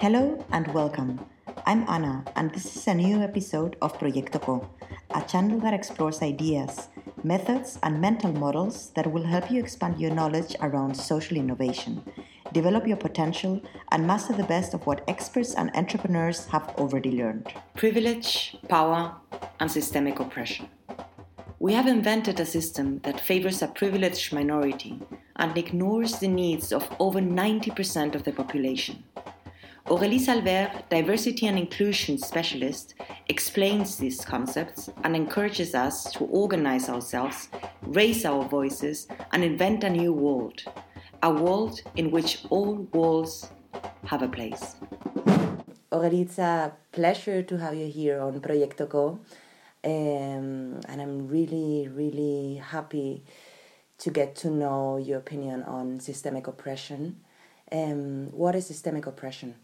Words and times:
Hello 0.00 0.46
and 0.52 0.72
welcome. 0.72 1.18
I'm 1.66 1.84
Anna, 1.88 2.24
and 2.36 2.52
this 2.54 2.76
is 2.76 2.86
a 2.86 2.94
new 2.94 3.20
episode 3.20 3.76
of 3.82 3.98
Proyecto 3.98 4.40
Co, 4.40 4.70
a 5.10 5.22
channel 5.22 5.58
that 5.58 5.74
explores 5.74 6.22
ideas, 6.22 6.86
methods, 7.24 7.80
and 7.82 8.00
mental 8.00 8.30
models 8.30 8.92
that 8.94 9.10
will 9.10 9.24
help 9.24 9.50
you 9.50 9.58
expand 9.58 10.00
your 10.00 10.14
knowledge 10.14 10.54
around 10.60 10.94
social 10.94 11.36
innovation, 11.36 12.00
develop 12.52 12.86
your 12.86 12.96
potential, 12.96 13.60
and 13.90 14.06
master 14.06 14.32
the 14.34 14.44
best 14.44 14.72
of 14.72 14.86
what 14.86 15.02
experts 15.08 15.56
and 15.56 15.74
entrepreneurs 15.74 16.46
have 16.46 16.68
already 16.78 17.10
learned. 17.10 17.52
Privilege, 17.74 18.56
power, 18.68 19.16
and 19.58 19.68
systemic 19.68 20.20
oppression. 20.20 20.68
We 21.58 21.72
have 21.72 21.88
invented 21.88 22.38
a 22.38 22.46
system 22.46 23.00
that 23.00 23.18
favors 23.18 23.62
a 23.62 23.66
privileged 23.66 24.32
minority 24.32 25.00
and 25.34 25.58
ignores 25.58 26.20
the 26.20 26.28
needs 26.28 26.72
of 26.72 26.88
over 27.00 27.18
90% 27.20 28.14
of 28.14 28.22
the 28.22 28.30
population. 28.30 29.02
Aurélie 29.88 30.20
Salvaire, 30.20 30.84
diversity 30.90 31.46
and 31.46 31.58
inclusion 31.58 32.18
specialist, 32.18 32.94
explains 33.28 33.96
these 33.96 34.22
concepts 34.22 34.90
and 35.02 35.16
encourages 35.16 35.74
us 35.74 36.12
to 36.12 36.24
organize 36.24 36.90
ourselves, 36.90 37.48
raise 37.80 38.26
our 38.26 38.44
voices, 38.44 39.08
and 39.32 39.42
invent 39.42 39.84
a 39.84 39.88
new 39.88 40.12
world. 40.12 40.62
A 41.22 41.32
world 41.32 41.80
in 41.96 42.10
which 42.10 42.44
all 42.50 42.74
walls 42.92 43.50
have 44.04 44.20
a 44.20 44.28
place. 44.28 44.76
Aurélie, 45.90 46.20
it's 46.20 46.38
a 46.38 46.74
pleasure 46.92 47.42
to 47.42 47.56
have 47.56 47.74
you 47.74 47.86
here 47.86 48.20
on 48.20 48.40
Proyecto 48.42 48.90
Co. 48.90 49.18
Um, 49.84 50.80
and 50.86 51.00
I'm 51.00 51.28
really, 51.28 51.88
really 51.88 52.60
happy 52.62 53.24
to 53.98 54.10
get 54.10 54.36
to 54.36 54.50
know 54.50 54.98
your 54.98 55.16
opinion 55.16 55.62
on 55.62 55.98
systemic 55.98 56.46
oppression. 56.46 57.20
Um, 57.72 58.30
what 58.32 58.54
is 58.54 58.66
systemic 58.66 59.06
oppression? 59.06 59.54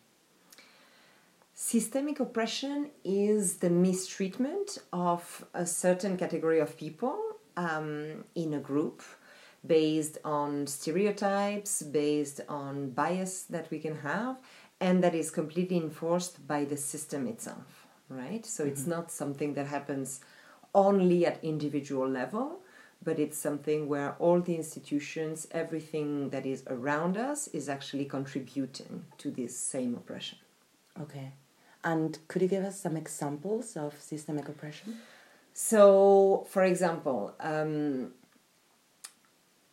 Systemic 1.57 2.19
oppression 2.19 2.91
is 3.05 3.59
the 3.59 3.71
mistreatment 3.71 4.79
of 4.93 5.45
a 5.55 5.65
certain 5.65 6.17
category 6.17 6.59
of 6.59 6.77
people 6.77 7.17
um, 7.57 8.25
in 8.35 8.55
a 8.55 8.59
group 8.59 9.03
based 9.65 10.19
on 10.25 10.67
stereotypes, 10.67 11.83
based 11.83 12.41
on 12.49 12.91
bias 12.91 13.45
that 13.45 13.71
we 13.71 13.79
can 13.79 13.99
have, 13.99 14.41
and 14.81 15.03
that 15.05 15.15
is 15.15 15.31
completely 15.31 15.77
enforced 15.77 16.45
by 16.49 16.65
the 16.65 16.77
system 16.77 17.29
itself, 17.29 17.87
right? 18.09 18.45
So 18.45 18.65
mm-hmm. 18.65 18.73
it's 18.73 18.87
not 18.89 19.13
something 19.13 19.55
that 19.55 19.69
happens 19.69 20.21
only 20.75 21.25
at 21.25 21.43
individual 21.45 22.09
level, 22.09 22.63
but 23.05 23.21
it's 23.21 23.39
something 23.39 23.89
where 23.89 24.17
all 24.19 24.41
the 24.41 24.57
institutions, 24.57 25.47
everything 25.53 26.31
that 26.31 26.47
is 26.47 26.65
around 26.67 27.17
us, 27.17 27.47
is 27.49 27.69
actually 27.69 28.07
contributing 28.07 29.05
to 29.19 29.31
this 29.31 29.57
same 29.57 29.95
oppression. 29.95 30.39
Okay. 31.01 31.33
And 31.85 32.19
could 32.29 32.43
you 32.43 32.49
give 32.49 32.65
us 32.65 32.81
some 32.81 32.97
examples 32.97 33.77
of 33.77 34.01
systemic 34.01 34.49
oppression? 34.49 34.97
So, 35.53 36.47
for 36.49 36.65
example, 36.65 37.35
um, 37.39 38.13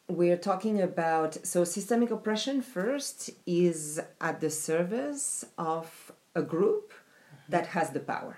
we're 0.07 0.37
talking 0.37 0.81
about 0.81 1.37
so 1.45 1.63
systemic 1.63 2.11
oppression 2.11 2.61
first 2.61 3.29
is 3.45 3.99
at 4.19 4.41
the 4.41 4.49
service 4.49 5.45
of 5.57 6.11
a 6.35 6.41
group 6.41 6.91
mm-hmm. 6.91 7.51
that 7.53 7.67
has 7.67 7.91
the 7.91 8.01
power. 8.01 8.37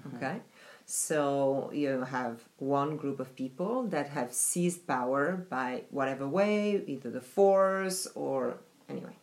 Mm-hmm. 0.00 0.16
Okay. 0.16 0.40
So 0.84 1.70
you 1.72 2.02
have 2.02 2.42
one 2.58 2.96
group 2.96 3.18
of 3.18 3.34
people 3.34 3.88
that 3.88 4.08
have 4.10 4.32
seized 4.32 4.86
power 4.86 5.46
by 5.50 5.82
whatever 5.90 6.28
way, 6.28 6.82
either 6.86 7.10
the 7.10 7.20
force 7.20 8.06
or 8.14 8.58
anyway. 8.88 9.16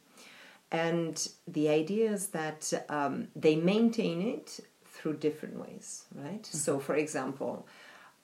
And 0.73 1.29
the 1.47 1.69
idea 1.69 2.11
is 2.11 2.27
that 2.29 2.73
um, 2.89 3.27
they 3.35 3.55
maintain 3.55 4.21
it 4.23 4.59
through 4.83 5.17
different 5.17 5.59
ways, 5.59 6.05
right? 6.15 6.41
Mm-hmm. 6.41 6.57
So, 6.57 6.79
for 6.79 6.95
example, 6.95 7.67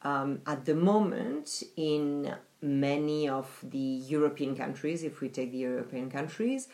um, 0.01 0.41
at 0.47 0.65
the 0.65 0.73
moment, 0.73 1.61
in 1.77 2.33
many 2.61 3.29
of 3.29 3.47
the 3.63 3.77
European 3.77 4.55
countries, 4.55 5.03
if 5.03 5.21
we 5.21 5.29
take 5.29 5.51
the 5.51 5.59
European 5.59 6.09
countries, 6.09 6.67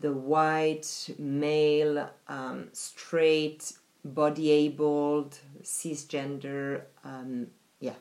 the 0.00 0.12
white, 0.12 1.10
male, 1.18 2.10
um, 2.26 2.68
straight, 2.72 3.72
body 4.04 4.50
abled, 4.50 5.38
cisgender, 5.62 6.82
um, 7.04 7.46
yeah, 7.78 7.94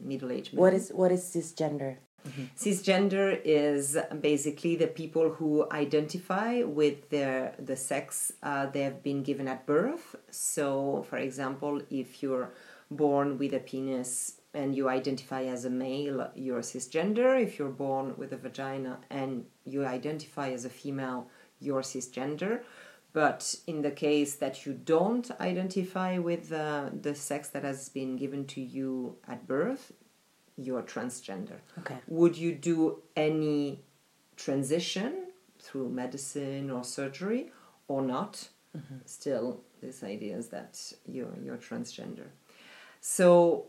middle 0.00 0.32
aged. 0.32 0.56
What 0.56 0.74
is 0.74 0.90
what 0.90 1.12
is 1.12 1.22
cisgender? 1.22 1.98
Mm-hmm. 2.26 2.44
Cisgender 2.56 3.40
is 3.44 3.96
basically 4.20 4.76
the 4.76 4.86
people 4.86 5.30
who 5.30 5.66
identify 5.70 6.62
with 6.62 7.10
their 7.10 7.54
the 7.58 7.76
sex 7.76 8.32
uh, 8.42 8.66
they 8.66 8.82
have 8.82 9.02
been 9.02 9.22
given 9.22 9.48
at 9.48 9.66
birth. 9.66 10.16
So, 10.30 11.04
for 11.08 11.18
example, 11.18 11.80
if 11.90 12.22
you're 12.22 12.52
born 12.90 13.38
with 13.38 13.52
a 13.54 13.60
penis 13.60 14.40
and 14.54 14.74
you 14.74 14.88
identify 14.88 15.44
as 15.44 15.64
a 15.64 15.70
male, 15.70 16.30
you're 16.34 16.62
cisgender. 16.62 17.40
If 17.40 17.58
you're 17.58 17.68
born 17.68 18.14
with 18.16 18.32
a 18.32 18.36
vagina 18.36 18.98
and 19.10 19.44
you 19.64 19.84
identify 19.84 20.50
as 20.50 20.64
a 20.64 20.70
female, 20.70 21.28
you're 21.60 21.82
cisgender. 21.82 22.62
But 23.12 23.54
in 23.66 23.80
the 23.80 23.90
case 23.90 24.34
that 24.36 24.66
you 24.66 24.74
don't 24.74 25.30
identify 25.40 26.18
with 26.18 26.52
uh, 26.52 26.90
the 27.00 27.14
sex 27.14 27.48
that 27.48 27.64
has 27.64 27.88
been 27.88 28.16
given 28.16 28.44
to 28.48 28.60
you 28.60 29.16
at 29.26 29.46
birth, 29.46 29.92
you're 30.56 30.82
transgender. 30.82 31.58
Okay. 31.78 31.96
Would 32.08 32.36
you 32.36 32.52
do 32.52 33.02
any 33.14 33.80
transition 34.36 35.26
through 35.60 35.88
medicine 35.88 36.70
or 36.70 36.84
surgery 36.84 37.50
or 37.88 38.02
not? 38.02 38.48
Mm-hmm. 38.76 38.96
Still, 39.04 39.60
this 39.82 40.02
idea 40.02 40.36
is 40.36 40.48
that 40.48 40.92
you're 41.06 41.34
you're 41.42 41.58
transgender. 41.58 42.28
So 43.00 43.66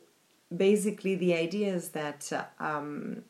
basically, 0.55 1.15
the 1.15 1.33
idea 1.33 1.73
is 1.73 1.89
that. 1.89 2.51
Um, 2.59 3.23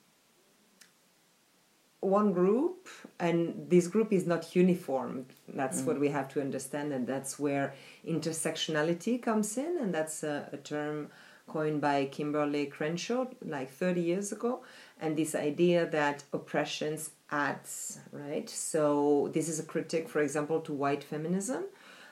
one 2.00 2.32
group 2.32 2.88
and 3.20 3.70
this 3.70 3.88
group 3.88 4.14
is 4.14 4.28
not 4.28 4.56
uniform 4.56 5.26
that's 5.50 5.82
mm. 5.82 5.86
what 5.86 6.00
we 6.00 6.10
have 6.10 6.28
to 6.30 6.40
understand 6.40 6.94
and 6.94 7.08
that's 7.08 7.40
where 7.40 7.74
intersectionality 8.08 9.22
comes 9.22 9.58
in 9.58 9.78
and 9.82 9.94
that's 9.94 10.24
a, 10.24 10.48
a 10.54 10.58
term 10.58 11.10
coined 11.48 11.82
by 11.82 12.06
Kimberlé 12.06 12.70
Crenshaw 12.70 13.26
like 13.44 13.72
30 13.72 14.02
years 14.02 14.32
ago, 14.32 14.64
and 15.00 15.18
this 15.18 15.34
idea 15.34 15.86
that 15.88 16.24
oppressions 16.34 17.12
adds, 17.32 18.00
right? 18.12 18.50
So, 18.50 19.30
this 19.34 19.50
is 19.50 19.60
a 19.60 19.64
critique, 19.64 20.10
for 20.10 20.22
example, 20.22 20.62
to 20.62 20.74
white 20.74 21.04
feminism. 21.04 21.64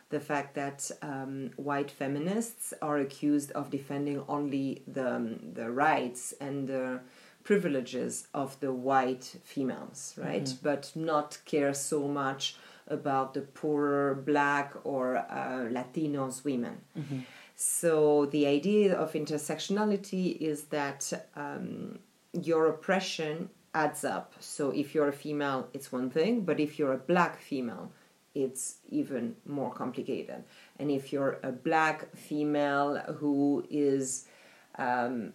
The 0.10 0.20
fact 0.20 0.56
that 0.56 0.90
um, 1.02 1.52
white 1.56 1.90
feminists 1.92 2.74
are 2.82 2.98
accused 2.98 3.52
of 3.54 3.72
defending 3.72 4.24
only 4.28 4.84
the, 4.88 5.16
um, 5.16 5.40
the 5.54 5.72
rights 5.72 6.34
and 6.40 6.68
the 6.68 7.00
privileges 7.44 8.28
of 8.34 8.60
the 8.60 8.72
white 8.72 9.36
females, 9.44 10.14
right? 10.18 10.44
Mm-hmm. 10.44 10.64
But 10.64 10.92
not 10.96 11.38
care 11.46 11.74
so 11.74 12.08
much 12.08 12.56
about 12.88 13.34
the 13.34 13.42
poorer 13.42 14.14
black 14.16 14.74
or 14.84 15.18
uh, 15.18 15.68
Latinos 15.72 16.44
women. 16.44 16.78
Mm-hmm. 16.98 17.20
So 17.56 18.26
the 18.28 18.48
idea 18.48 18.96
of 18.96 19.14
intersectionality 19.14 20.38
is 20.38 20.66
that 20.66 21.12
um, 21.36 22.00
your 22.34 22.68
oppression 22.68 23.50
adds 23.74 24.04
up. 24.04 24.34
So 24.40 24.72
if 24.72 24.94
you're 24.94 25.08
a 25.08 25.14
female, 25.14 25.70
it's 25.74 25.92
one 25.92 26.10
thing, 26.10 26.42
but 26.42 26.60
if 26.60 26.78
you're 26.78 26.94
a 26.94 26.98
black 26.98 27.40
female, 27.40 27.92
it's 28.34 28.76
even 28.90 29.36
more 29.46 29.72
complicated. 29.72 30.44
And 30.78 30.92
if 30.92 31.14
you're 31.14 31.40
a 31.44 31.52
black 31.52 32.14
female 32.16 32.98
who 33.20 33.66
is 33.70 34.28
um, 34.78 35.34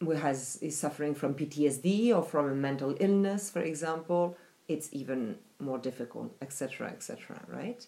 who 0.00 0.12
has 0.12 0.56
is 0.62 0.78
suffering 0.78 1.14
from 1.14 1.34
PTSD 1.34 2.14
or 2.16 2.22
from 2.22 2.48
a 2.48 2.54
mental 2.54 2.96
illness, 3.00 3.50
for 3.50 3.60
example, 3.60 4.36
it's 4.68 4.88
even 4.92 5.36
more 5.58 5.78
difficult, 5.78 6.34
etc., 6.40 6.88
etc. 6.88 7.40
right? 7.48 7.86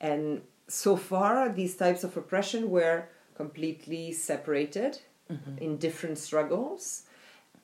And 0.00 0.42
so 0.66 0.96
far, 0.96 1.48
these 1.48 1.76
types 1.76 2.02
of 2.02 2.16
oppression 2.16 2.70
were 2.70 3.08
completely 3.42 4.12
separated 4.12 4.92
mm-hmm. 5.32 5.56
in 5.64 5.70
different 5.78 6.18
struggles, 6.18 7.04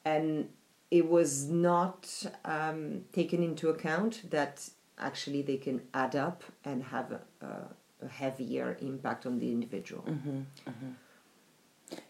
and 0.05 0.49
it 0.91 1.07
was 1.17 1.31
not 1.71 2.01
um, 2.45 2.81
taken 3.13 3.43
into 3.43 3.69
account 3.69 4.31
that 4.31 4.55
actually 4.99 5.43
they 5.43 5.59
can 5.67 5.79
add 5.93 6.15
up 6.17 6.39
and 6.65 6.83
have 6.95 7.09
a, 7.13 7.21
a, 7.51 8.09
heavier 8.09 8.79
impact 8.81 9.27
on 9.27 9.39
the 9.43 9.51
individual. 9.51 10.05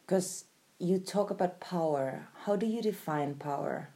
Because 0.05 0.31
mm-hmm. 0.45 0.87
you 0.89 0.99
talk 0.99 1.31
about 1.31 1.59
power. 1.59 2.29
How 2.45 2.55
do 2.63 2.67
you 2.67 2.83
define 2.83 3.35
power? 3.35 3.89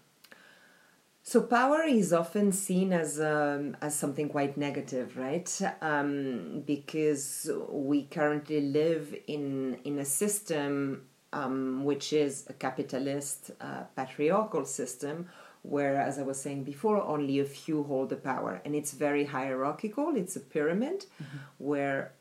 So 1.23 1.43
power 1.43 1.83
is 1.83 2.13
often 2.13 2.51
seen 2.51 2.93
as 2.93 3.21
um, 3.21 3.77
as 3.83 3.95
something 3.95 4.29
quite 4.29 4.57
negative, 4.57 5.17
right? 5.17 5.61
Um, 5.83 6.63
because 6.67 7.51
we 7.69 8.05
currently 8.05 8.61
live 8.61 9.15
in 9.27 9.79
in 9.85 9.99
a 9.99 10.05
system 10.05 11.07
um, 11.33 11.85
which 11.85 12.13
is 12.13 12.45
a 12.49 12.53
capitalist 12.53 13.51
uh, 13.61 13.83
patriarchal 13.97 14.65
system 14.65 15.29
where, 15.63 15.97
as 16.01 16.19
I 16.19 16.23
was 16.23 16.41
saying 16.41 16.65
before, 16.65 17.03
only 17.03 17.39
a 17.39 17.45
few 17.45 17.83
hold 17.85 18.09
the 18.09 18.17
power. 18.17 18.63
And 18.65 18.75
it's 18.75 18.93
very 18.93 19.25
hierarchical, 19.25 20.17
it's 20.17 20.37
a 20.37 20.41
pyramid 20.41 21.05
mm-hmm. 21.23 21.39
where 21.59 22.13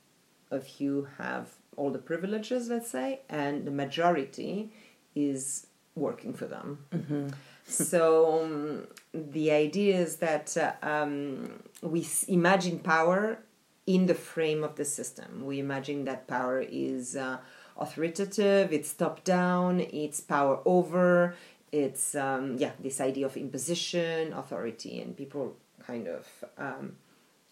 a 0.51 0.59
few 0.59 1.07
have 1.17 1.49
all 1.77 1.91
the 1.91 1.99
privileges, 1.99 2.69
let's 2.69 2.89
say, 2.89 3.21
and 3.29 3.65
the 3.65 3.71
majority 3.71 4.73
is 5.15 5.67
working 5.95 6.33
for 6.33 6.45
them. 6.45 6.79
Mm-hmm. 6.91 7.27
so 7.65 8.43
um, 8.43 8.87
the 9.13 9.51
idea 9.51 9.97
is 9.97 10.17
that 10.17 10.55
uh, 10.57 10.73
um, 10.81 11.63
we 11.81 12.07
imagine 12.27 12.79
power 12.79 13.39
in 13.85 14.05
the 14.05 14.13
frame 14.13 14.63
of 14.63 14.75
the 14.75 14.85
system. 14.85 15.45
We 15.45 15.59
imagine 15.59 16.05
that 16.05 16.27
power 16.27 16.61
is 16.61 17.15
uh, 17.15 17.37
authoritative, 17.77 18.71
it's 18.71 18.93
top 18.93 19.23
down, 19.23 19.79
it's 19.79 20.19
power 20.21 20.59
over, 20.65 21.35
it's 21.71 22.15
um, 22.15 22.57
yeah 22.57 22.71
this 22.79 22.99
idea 22.99 23.25
of 23.25 23.37
imposition 23.37 24.33
authority 24.33 25.01
and 25.01 25.15
people 25.15 25.55
kind 25.85 26.07
of 26.07 26.27
um, 26.57 26.95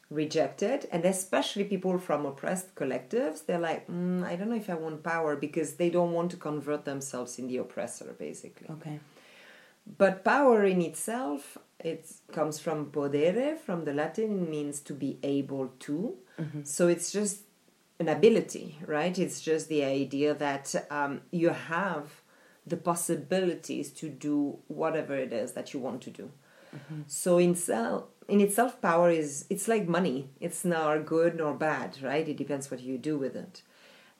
reject 0.09 0.63
it 0.63 0.87
and 0.91 1.03
especially 1.03 1.63
people 1.63 1.97
from 1.97 2.25
oppressed 2.25 2.73
collectives 2.75 3.45
they're 3.45 3.59
like 3.59 3.87
mm, 3.87 4.23
i 4.25 4.35
don't 4.35 4.49
know 4.49 4.55
if 4.55 4.69
i 4.69 4.73
want 4.73 5.03
power 5.03 5.35
because 5.35 5.73
they 5.73 5.89
don't 5.89 6.13
want 6.13 6.31
to 6.31 6.37
convert 6.37 6.85
themselves 6.85 7.37
in 7.39 7.47
the 7.47 7.57
oppressor 7.57 8.15
basically 8.17 8.69
okay 8.69 8.99
but 9.97 10.23
power 10.23 10.63
in 10.63 10.81
itself 10.81 11.57
it 11.79 12.09
comes 12.31 12.57
from 12.57 12.85
podere 12.87 13.57
from 13.57 13.83
the 13.83 13.93
latin 13.93 14.43
it 14.43 14.49
means 14.49 14.79
to 14.79 14.93
be 14.93 15.19
able 15.23 15.71
to 15.79 16.15
mm-hmm. 16.39 16.63
so 16.63 16.87
it's 16.87 17.11
just 17.11 17.41
an 17.99 18.07
ability 18.07 18.77
right 18.85 19.19
it's 19.19 19.41
just 19.41 19.67
the 19.67 19.83
idea 19.83 20.33
that 20.33 20.73
um, 20.89 21.21
you 21.31 21.49
have 21.49 22.21
the 22.67 22.77
possibilities 22.77 23.91
to 23.91 24.09
do 24.09 24.59
whatever 24.67 25.15
it 25.15 25.31
is 25.31 25.53
that 25.53 25.73
you 25.73 25.79
want 25.79 26.01
to 26.01 26.09
do. 26.09 26.29
Mm-hmm. 26.75 27.01
So 27.07 27.37
in 27.37 27.55
self, 27.55 28.03
in 28.27 28.41
itself, 28.41 28.81
power 28.81 29.09
is 29.09 29.45
it's 29.49 29.67
like 29.67 29.87
money. 29.87 30.29
It's 30.39 30.65
nor 30.65 30.99
good 30.99 31.35
nor 31.35 31.53
bad, 31.53 32.01
right? 32.01 32.27
It 32.27 32.37
depends 32.37 32.69
what 32.69 32.81
you 32.81 32.97
do 32.97 33.17
with 33.17 33.35
it. 33.35 33.61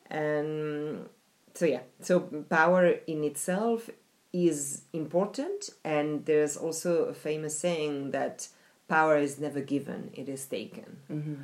And 0.09 1.09
so 1.54 1.65
yeah, 1.65 1.81
so 2.00 2.21
power 2.50 2.88
in 3.07 3.24
itself 3.24 3.89
is 4.31 4.83
important, 4.94 5.69
and 5.83 6.25
there's 6.25 6.56
also 6.56 7.06
a 7.06 7.13
famous 7.13 7.57
saying 7.57 8.12
that 8.12 8.48
power 8.88 9.18
is 9.18 9.39
never 9.39 9.59
given; 9.62 10.12
it 10.13 10.30
is 10.30 10.45
taken. 10.45 10.98
Mm-hmm. 11.12 11.36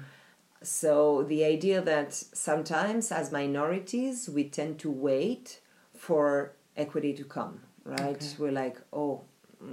So 0.62 1.24
the 1.24 1.44
idea 1.44 1.81
that 1.81 2.13
sometimes 2.13 3.12
as 3.12 3.31
minorities 3.31 4.30
we 4.30 4.45
tend 4.45 4.80
to 4.80 4.89
wait 4.89 5.60
for 5.94 6.54
equity 6.77 7.13
to 7.13 7.25
come, 7.25 7.60
right? 7.83 8.15
Okay. 8.15 8.36
We're 8.38 8.51
like, 8.51 8.77
oh, 8.94 9.24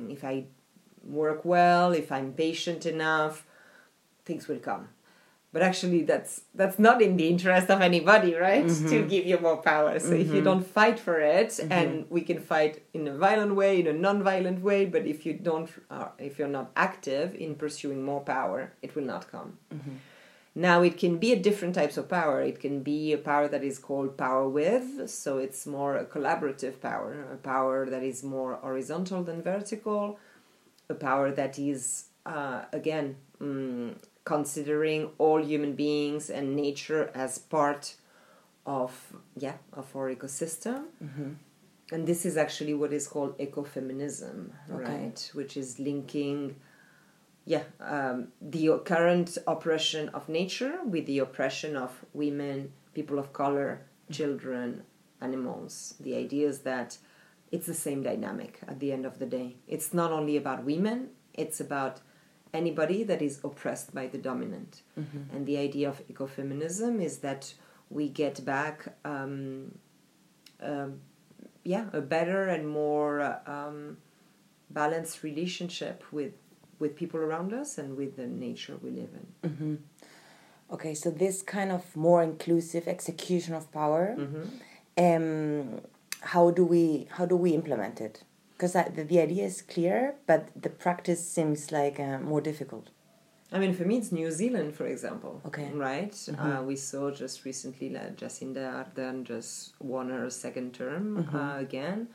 if 0.08 0.24
I 0.24 0.46
work 1.04 1.44
well, 1.44 1.92
if 1.92 2.10
I'm 2.12 2.32
patient 2.32 2.86
enough, 2.86 3.46
things 4.24 4.48
will 4.48 4.58
come. 4.58 4.88
But 5.52 5.62
actually, 5.62 6.02
that's 6.02 6.42
that's 6.54 6.78
not 6.78 7.02
in 7.02 7.16
the 7.16 7.26
interest 7.26 7.70
of 7.70 7.80
anybody, 7.80 8.34
right? 8.34 8.64
Mm-hmm. 8.64 8.88
To 8.88 9.02
give 9.02 9.26
you 9.26 9.38
more 9.40 9.56
power. 9.56 9.98
So 9.98 10.10
mm-hmm. 10.10 10.20
if 10.20 10.28
you 10.28 10.34
mm-hmm. 10.34 10.44
don't 10.44 10.66
fight 10.66 11.00
for 11.00 11.18
it, 11.20 11.48
mm-hmm. 11.48 11.72
and 11.72 12.06
we 12.08 12.20
can 12.20 12.38
fight 12.38 12.84
in 12.94 13.08
a 13.08 13.16
violent 13.16 13.56
way, 13.56 13.80
in 13.80 13.88
a 13.88 13.92
non-violent 13.92 14.62
way, 14.62 14.84
but 14.84 15.06
if 15.06 15.26
you 15.26 15.32
don't, 15.34 15.68
uh, 15.90 16.08
if 16.18 16.38
you're 16.38 16.46
not 16.46 16.70
active 16.76 17.34
in 17.34 17.56
pursuing 17.56 18.04
more 18.04 18.20
power, 18.20 18.72
it 18.80 18.94
will 18.94 19.02
not 19.02 19.30
come. 19.30 19.58
Mm-hmm. 19.74 19.96
Now, 20.54 20.82
it 20.82 20.98
can 20.98 21.18
be 21.18 21.32
a 21.32 21.36
different 21.36 21.74
types 21.74 21.96
of 21.96 22.08
power. 22.08 22.42
It 22.42 22.60
can 22.60 22.82
be 22.82 23.12
a 23.12 23.18
power 23.18 23.46
that 23.48 23.62
is 23.62 23.78
called 23.78 24.16
power 24.16 24.48
with, 24.48 25.08
so 25.08 25.38
it's 25.38 25.66
more 25.66 25.96
a 25.96 26.04
collaborative 26.04 26.80
power, 26.80 27.26
a 27.32 27.36
power 27.36 27.88
that 27.88 28.02
is 28.02 28.22
more 28.22 28.54
horizontal 28.56 29.22
than 29.22 29.42
vertical, 29.42 30.18
a 30.90 30.94
power 30.94 31.30
that 31.30 31.58
is, 31.58 32.06
uh, 32.26 32.64
again, 32.72 33.16
um, 33.40 33.96
considering 34.24 35.10
all 35.18 35.42
human 35.42 35.74
beings 35.74 36.28
and 36.28 36.54
nature 36.54 37.10
as 37.14 37.38
part 37.38 37.94
of, 38.66 39.12
yeah, 39.36 39.54
of 39.72 39.94
our 39.96 40.14
ecosystem. 40.14 40.84
Mm-hmm. 41.02 41.30
And 41.92 42.06
this 42.06 42.24
is 42.26 42.36
actually 42.36 42.74
what 42.74 42.92
is 42.92 43.08
called 43.08 43.38
ecofeminism, 43.38 44.50
okay. 44.70 44.84
right? 44.84 45.30
Which 45.34 45.56
is 45.56 45.78
linking 45.80 46.56
yeah, 47.46 47.62
um, 47.80 48.28
the 48.40 48.78
current 48.84 49.38
oppression 49.46 50.08
of 50.10 50.28
nature 50.28 50.78
with 50.84 51.06
the 51.06 51.18
oppression 51.18 51.76
of 51.76 52.04
women, 52.12 52.72
people 52.94 53.18
of 53.18 53.32
color, 53.32 53.82
children, 54.12 54.82
animals. 55.20 55.94
The 56.00 56.14
idea 56.14 56.48
is 56.48 56.60
that 56.60 56.98
it's 57.50 57.66
the 57.66 57.74
same 57.74 58.02
dynamic 58.02 58.60
at 58.66 58.80
the 58.80 58.92
end 58.92 59.04
of 59.04 59.18
the 59.18 59.26
day. 59.26 59.56
It's 59.66 59.92
not 59.92 60.12
only 60.12 60.36
about 60.36 60.64
women, 60.64 61.10
it's 61.34 61.60
about 61.60 62.00
anybody 62.52 63.02
that 63.04 63.22
is 63.22 63.40
oppressed 63.42 63.94
by 63.94 64.06
the 64.06 64.18
dominant. 64.18 64.82
Mm-hmm. 64.98 65.34
And 65.34 65.46
the 65.46 65.58
idea 65.58 65.88
of 65.88 66.06
ecofeminism 66.08 67.02
is 67.02 67.18
that 67.18 67.54
we 67.88 68.08
get 68.08 68.44
back, 68.44 68.94
um, 69.04 69.72
uh, 70.62 70.88
yeah, 71.64 71.86
a 71.92 72.00
better 72.00 72.48
and 72.48 72.68
more 72.68 73.40
um, 73.46 73.98
balanced 74.70 75.22
relationship 75.22 76.04
with 76.12 76.32
with 76.78 76.96
people 76.96 77.20
around 77.20 77.52
us 77.52 77.76
and 77.76 77.94
with 77.94 78.16
the 78.16 78.26
nature 78.26 78.78
we 78.82 78.90
live 78.90 79.10
in. 79.20 79.50
Mm-hmm. 79.50 79.74
Okay, 80.72 80.94
so 80.94 81.10
this 81.10 81.42
kind 81.42 81.70
of 81.70 81.94
more 81.94 82.22
inclusive 82.22 82.88
execution 82.88 83.54
of 83.54 83.70
power, 83.70 84.16
mm-hmm. 84.18 84.44
um, 84.96 85.80
how 86.20 86.50
do 86.50 86.64
we 86.64 87.08
how 87.10 87.26
do 87.26 87.36
we 87.36 87.52
implement 87.52 88.00
it? 88.00 88.24
Because 88.52 88.74
the, 88.74 89.04
the 89.04 89.20
idea 89.20 89.44
is 89.44 89.62
clear, 89.62 90.16
but 90.26 90.48
the 90.60 90.68
practice 90.68 91.26
seems 91.26 91.72
like 91.72 91.98
uh, 91.98 92.18
more 92.18 92.40
difficult. 92.40 92.90
I 93.52 93.58
mean, 93.58 93.74
for 93.74 93.84
me, 93.84 93.96
it's 93.96 94.12
New 94.12 94.30
Zealand, 94.30 94.76
for 94.76 94.86
example. 94.86 95.40
Okay. 95.46 95.70
Right? 95.72 96.12
Mm-hmm. 96.12 96.40
Uh, 96.40 96.62
we 96.62 96.76
saw 96.76 97.10
just 97.10 97.44
recently 97.44 97.88
that 97.88 98.16
Jacinda 98.16 98.84
Ardern 98.84 99.24
just 99.24 99.74
won 99.80 100.10
her 100.10 100.30
second 100.30 100.74
term 100.74 101.24
mm-hmm. 101.24 101.36
uh, 101.36 101.58
again. 101.58 102.08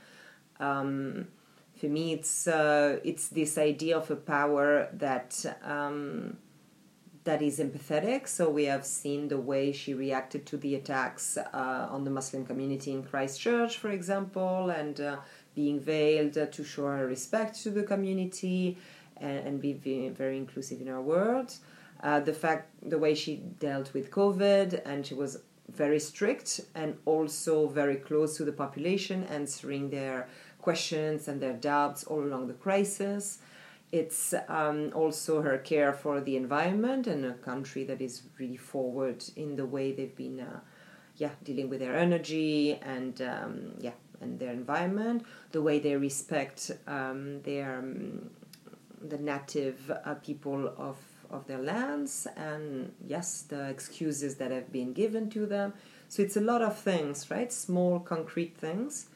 Um, 0.59 1.27
for 1.75 1.87
me 1.87 2.13
it's 2.13 2.47
uh, 2.47 2.99
it's 3.03 3.27
this 3.29 3.57
idea 3.57 3.97
of 3.97 4.09
a 4.09 4.15
power 4.15 4.87
that 4.93 5.45
um, 5.63 6.37
that 7.25 7.41
is 7.41 7.59
empathetic. 7.59 8.27
So 8.27 8.49
we 8.49 8.65
have 8.65 8.85
seen 8.85 9.27
the 9.27 9.39
way 9.39 9.71
she 9.71 9.93
reacted 9.93 10.45
to 10.47 10.57
the 10.57 10.75
attacks 10.75 11.37
uh, 11.37 11.87
on 11.89 12.03
the 12.03 12.11
Muslim 12.11 12.45
community 12.45 12.91
in 12.91 13.03
Christchurch, 13.03 13.77
for 13.77 13.89
example, 13.89 14.69
and 14.69 15.01
uh, 15.01 15.17
being 15.55 15.79
veiled 15.79 16.33
to 16.33 16.63
show 16.63 16.85
her 16.87 17.07
respect 17.07 17.61
to 17.63 17.71
the 17.71 17.83
community 17.83 18.77
and, 19.17 19.47
and 19.47 19.61
be 19.61 19.73
very, 19.73 20.37
inclusive 20.37 20.79
in 20.81 20.87
her 20.87 21.01
world. 21.01 21.55
Uh, 22.03 22.19
the 22.19 22.33
fact, 22.33 22.69
the 22.87 22.97
way 22.97 23.15
she 23.15 23.37
dealt 23.59 23.93
with 23.93 24.11
COVID, 24.11 24.81
and 24.85 25.05
she 25.05 25.15
was 25.15 25.41
very 25.71 25.99
strict 25.99 26.61
and 26.75 26.95
also 27.05 27.67
very 27.67 27.95
close 27.95 28.37
to 28.37 28.45
the 28.45 28.51
population, 28.51 29.23
answering 29.23 29.89
their 29.89 30.27
questions 30.61 31.27
and 31.27 31.41
their 31.41 31.53
doubts 31.53 32.03
all 32.03 32.23
along 32.23 32.47
the 32.47 32.53
crisis. 32.53 33.39
It's 33.91 34.33
um, 34.49 34.91
also 34.93 35.41
her 35.41 35.57
care 35.57 35.93
for 35.93 36.19
the 36.19 36.35
environment 36.35 37.07
and 37.07 37.25
a 37.25 37.33
country 37.33 37.83
that 37.85 38.01
is 38.01 38.23
really 38.39 38.57
forward 38.57 39.23
in 39.35 39.55
the 39.55 39.65
way 39.65 39.91
they've 39.91 40.15
been, 40.15 40.39
uh, 40.39 40.59
yeah, 41.15 41.31
dealing 41.43 41.69
with 41.69 41.79
their 41.79 41.95
energy 41.95 42.79
and 42.81 43.21
um, 43.21 43.73
yeah, 43.79 43.93
and 44.19 44.39
their 44.39 44.51
environment. 44.51 45.25
The 45.51 45.61
way 45.61 45.79
they 45.79 45.95
respect 45.95 46.71
um, 46.87 47.41
their 47.43 47.79
um, 47.79 48.31
the 49.01 49.17
native 49.17 49.91
uh, 49.91 50.15
people 50.15 50.73
of 50.77 50.97
of 51.31 51.47
their 51.47 51.59
lands, 51.61 52.27
and 52.35 52.93
yes, 53.05 53.41
the 53.41 53.69
excuses 53.69 54.35
that 54.35 54.51
have 54.51 54.71
been 54.71 54.93
given 54.93 55.29
to 55.31 55.45
them. 55.45 55.73
So 56.07 56.21
it's 56.21 56.37
a 56.37 56.41
lot 56.41 56.61
of 56.61 56.77
things, 56.77 57.31
right? 57.31 57.51
Small, 57.51 57.99
concrete 57.99 58.55
things. 58.57 59.07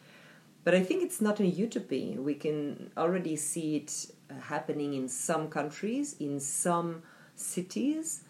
But 0.64 0.76
I 0.76 0.84
think 0.84 1.04
it's 1.04 1.22
not 1.22 1.40
a 1.40 1.46
utopia. 1.46 2.22
We 2.22 2.36
can 2.36 2.92
already 2.98 3.36
see 3.36 3.78
it 3.78 4.12
happening 4.42 4.94
in 4.94 5.08
some 5.08 5.50
countries, 5.50 6.16
in 6.20 6.40
some 6.40 7.04
cities, 7.36 8.24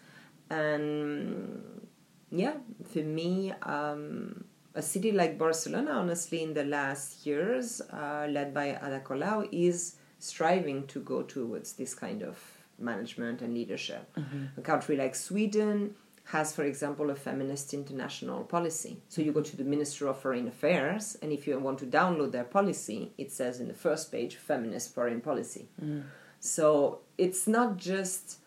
and 0.50 1.88
yeah, 2.30 2.54
for 2.92 3.00
me, 3.00 3.52
um, 3.62 4.44
a 4.74 4.82
city 4.82 5.12
like 5.12 5.38
Barcelona, 5.38 5.92
honestly, 5.92 6.42
in 6.42 6.54
the 6.54 6.64
last 6.64 7.26
years, 7.26 7.80
uh, 7.92 8.26
led 8.30 8.54
by 8.54 8.68
Ada 8.70 9.00
Colau, 9.04 9.48
is 9.50 9.96
striving 10.18 10.86
to 10.88 11.00
go 11.00 11.22
towards 11.22 11.72
this 11.74 11.94
kind 11.94 12.22
of 12.22 12.38
management 12.78 13.42
and 13.42 13.54
leadership. 13.54 14.12
Mm-hmm. 14.16 14.58
A 14.58 14.62
country 14.62 14.96
like 14.96 15.14
Sweden 15.14 15.94
has, 16.32 16.54
for 16.54 16.64
example, 16.64 17.10
a 17.10 17.14
feminist 17.14 17.74
international 17.74 18.44
policy. 18.44 18.98
So 19.08 19.20
you 19.20 19.32
go 19.32 19.42
to 19.42 19.56
the 19.56 19.64
Minister 19.64 20.06
of 20.06 20.16
Foreign 20.18 20.46
Affairs, 20.46 21.16
and 21.20 21.32
if 21.32 21.46
you 21.46 21.58
want 21.58 21.78
to 21.80 21.86
download 21.86 22.30
their 22.30 22.44
policy, 22.44 23.12
it 23.18 23.32
says 23.32 23.58
in 23.58 23.66
the 23.66 23.74
first 23.74 24.12
page, 24.12 24.36
feminist 24.36 24.94
foreign 24.94 25.20
policy. 25.20 25.68
Mm. 25.82 26.04
So 26.38 27.00
it's 27.18 27.48
not 27.48 27.76
just 27.76 28.38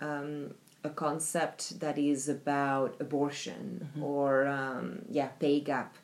um, 0.00 0.54
a 0.84 0.90
concept 0.90 1.80
that 1.80 1.96
is 1.96 2.28
about 2.28 2.96
abortion 3.00 3.62
mm-hmm. 3.82 4.02
or, 4.02 4.46
um, 4.46 5.02
yeah, 5.08 5.28
pay 5.40 5.60
gap. 5.60 5.96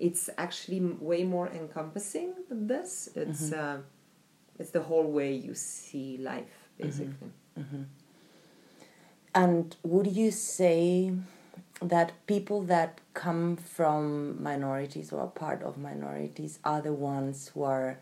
It's 0.00 0.28
actually 0.36 0.80
way 0.80 1.22
more 1.24 1.48
encompassing 1.48 2.34
than 2.48 2.66
this. 2.66 3.08
It's, 3.14 3.50
mm-hmm. 3.50 3.78
uh, 3.78 3.78
it's 4.58 4.70
the 4.70 4.82
whole 4.82 5.10
way 5.18 5.32
you 5.32 5.54
see 5.54 6.18
life, 6.18 6.44
mm-hmm. 6.44 6.82
basically. 6.82 7.32
Mm-hmm. 7.58 7.82
And 9.36 9.76
would 9.82 10.06
you 10.06 10.30
say 10.30 11.12
that 11.82 12.12
people 12.26 12.62
that 12.62 13.02
come 13.12 13.56
from 13.56 14.42
minorities 14.42 15.12
or 15.12 15.20
are 15.20 15.26
part 15.26 15.62
of 15.62 15.76
minorities 15.76 16.58
are 16.64 16.80
the 16.80 16.94
ones 16.94 17.50
who 17.52 17.62
are 17.62 17.98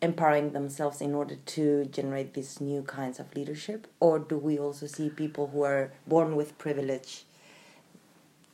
empowering 0.00 0.52
themselves 0.52 1.02
in 1.02 1.14
order 1.14 1.36
to 1.36 1.84
generate 1.84 2.32
these 2.32 2.62
new 2.62 2.80
kinds 2.80 3.20
of 3.20 3.36
leadership? 3.36 3.88
Or 4.00 4.18
do 4.18 4.38
we 4.38 4.58
also 4.58 4.86
see 4.86 5.10
people 5.10 5.48
who 5.48 5.64
are 5.64 5.92
born 6.06 6.34
with 6.34 6.56
privilege, 6.56 7.24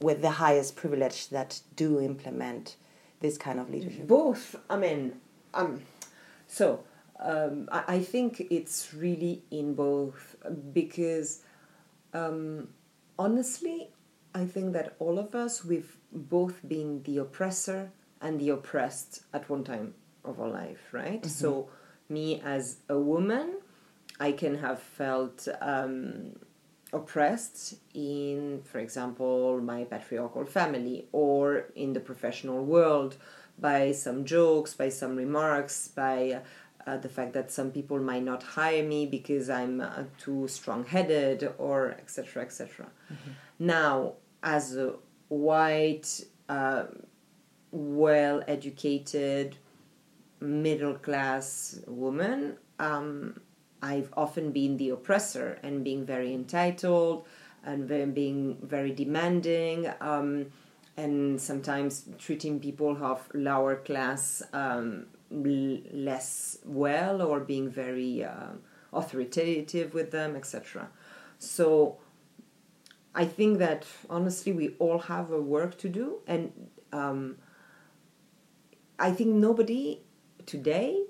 with 0.00 0.21
the 0.21 0.30
highest 0.30 0.75
privilege, 0.75 1.28
that 1.28 1.61
do 1.76 2.00
implement 2.00 2.75
this 3.21 3.38
kind 3.38 3.61
of 3.61 3.71
leadership? 3.71 4.09
Both. 4.09 4.56
I 4.68 4.76
mean, 4.76 5.21
um, 5.54 5.83
so 6.49 6.80
um, 7.21 7.68
I, 7.71 7.85
I 7.87 8.00
think 8.00 8.49
it's 8.50 8.92
really 8.92 9.42
in 9.52 9.75
both 9.75 10.35
because 10.73 11.45
um, 12.17 12.69
honestly, 13.19 13.91
I 14.35 14.45
think 14.45 14.73
that 14.73 14.97
all 14.99 15.19
of 15.19 15.35
us, 15.35 15.65
we've 15.65 15.97
both 16.13 16.67
been 16.67 17.03
the 17.03 17.19
oppressor 17.19 17.91
and 18.21 18.41
the 18.41 18.51
oppressed 18.51 19.23
at 19.33 19.49
one 19.49 19.65
time 19.65 19.95
of 20.25 20.41
our 20.41 20.49
life, 20.49 20.89
right? 20.93 21.23
Mm-hmm. 21.23 21.29
So, 21.29 21.69
me 22.09 22.41
as 22.45 22.79
a 22.89 22.99
woman, 22.99 23.57
I 24.21 24.33
can 24.33 24.59
have 24.59 24.81
felt 24.81 25.49
um, 25.61 26.37
oppressed 26.93 27.75
in, 27.95 28.63
for 28.65 28.79
example, 28.79 29.61
my 29.61 29.85
patriarchal 29.85 30.47
family 30.47 31.07
or 31.13 31.67
in 31.75 31.93
the 31.93 32.01
professional 32.01 32.65
world 32.65 33.17
by 33.59 33.93
some 33.93 34.25
jokes, 34.25 34.75
by 34.75 34.89
some 34.89 35.17
remarks, 35.17 35.89
by 35.89 36.41
uh, 36.87 36.97
the 36.97 37.09
fact 37.09 37.33
that 37.33 37.50
some 37.50 37.71
people 37.71 37.99
might 37.99 38.23
not 38.23 38.43
hire 38.43 38.83
me 38.83 39.07
because 39.07 39.50
I'm 39.50 39.81
uh, 39.81 40.05
too 40.19 40.47
strong-headed 40.49 41.52
or 41.59 41.90
etc. 41.90 42.43
etc. 42.43 42.87
Mm-hmm. 43.12 43.31
Now, 43.59 44.14
as 44.43 44.76
a 44.76 44.95
white, 45.28 46.25
uh, 46.49 46.85
well-educated, 47.73 49.57
middle-class 50.40 51.81
woman, 51.87 52.57
um, 52.78 53.40
I've 53.83 54.11
often 54.16 54.52
been 54.52 54.76
the 54.76 54.90
oppressor 54.90 55.59
and 55.62 55.83
being 55.83 56.07
very 56.07 56.33
entitled 56.33 57.26
and 57.64 57.88
very, 57.88 58.07
being 58.07 58.59
very 58.62 58.93
demanding. 58.93 59.90
Um, 60.00 60.47
and 60.97 61.40
sometimes 61.40 62.09
treating 62.19 62.59
people 62.59 62.97
of 63.02 63.28
lower 63.35 63.76
class 63.76 64.43
um, 64.52 65.07
less 65.30 66.59
well 66.64 67.23
or 67.23 67.40
being 67.40 67.68
very 67.68 68.25
uh, 68.25 68.52
authoritative 68.92 69.95
with 69.95 70.11
them, 70.11 70.37
etc. 70.37 70.88
So 71.38 71.99
I 73.14 73.25
think 73.25 73.59
that 73.59 73.87
honestly, 74.09 74.52
we 74.52 74.71
all 74.78 74.99
have 74.99 75.30
a 75.30 75.40
work 75.40 75.78
to 75.78 75.88
do, 75.88 76.21
and 76.26 76.52
um, 76.92 77.37
I 78.99 79.11
think 79.12 79.30
nobody 79.35 80.02
today, 80.47 81.02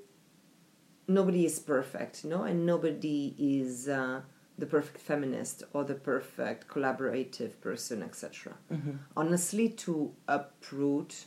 nobody 1.07 1.45
is 1.45 1.59
perfect, 1.59 2.25
no, 2.25 2.45
and 2.45 2.65
nobody 2.65 3.35
is 3.39 3.89
uh, 3.89 4.23
the 4.59 4.67
perfect 4.67 4.99
feminist 4.99 5.63
or 5.73 5.85
the 5.85 5.95
perfect 5.95 6.69
collaborative 6.69 7.61
person, 7.61 8.03
etc. 8.03 8.55
Mm-hmm. 8.73 8.93
Honestly, 9.17 9.69
to 9.69 10.13
uproot. 10.27 11.27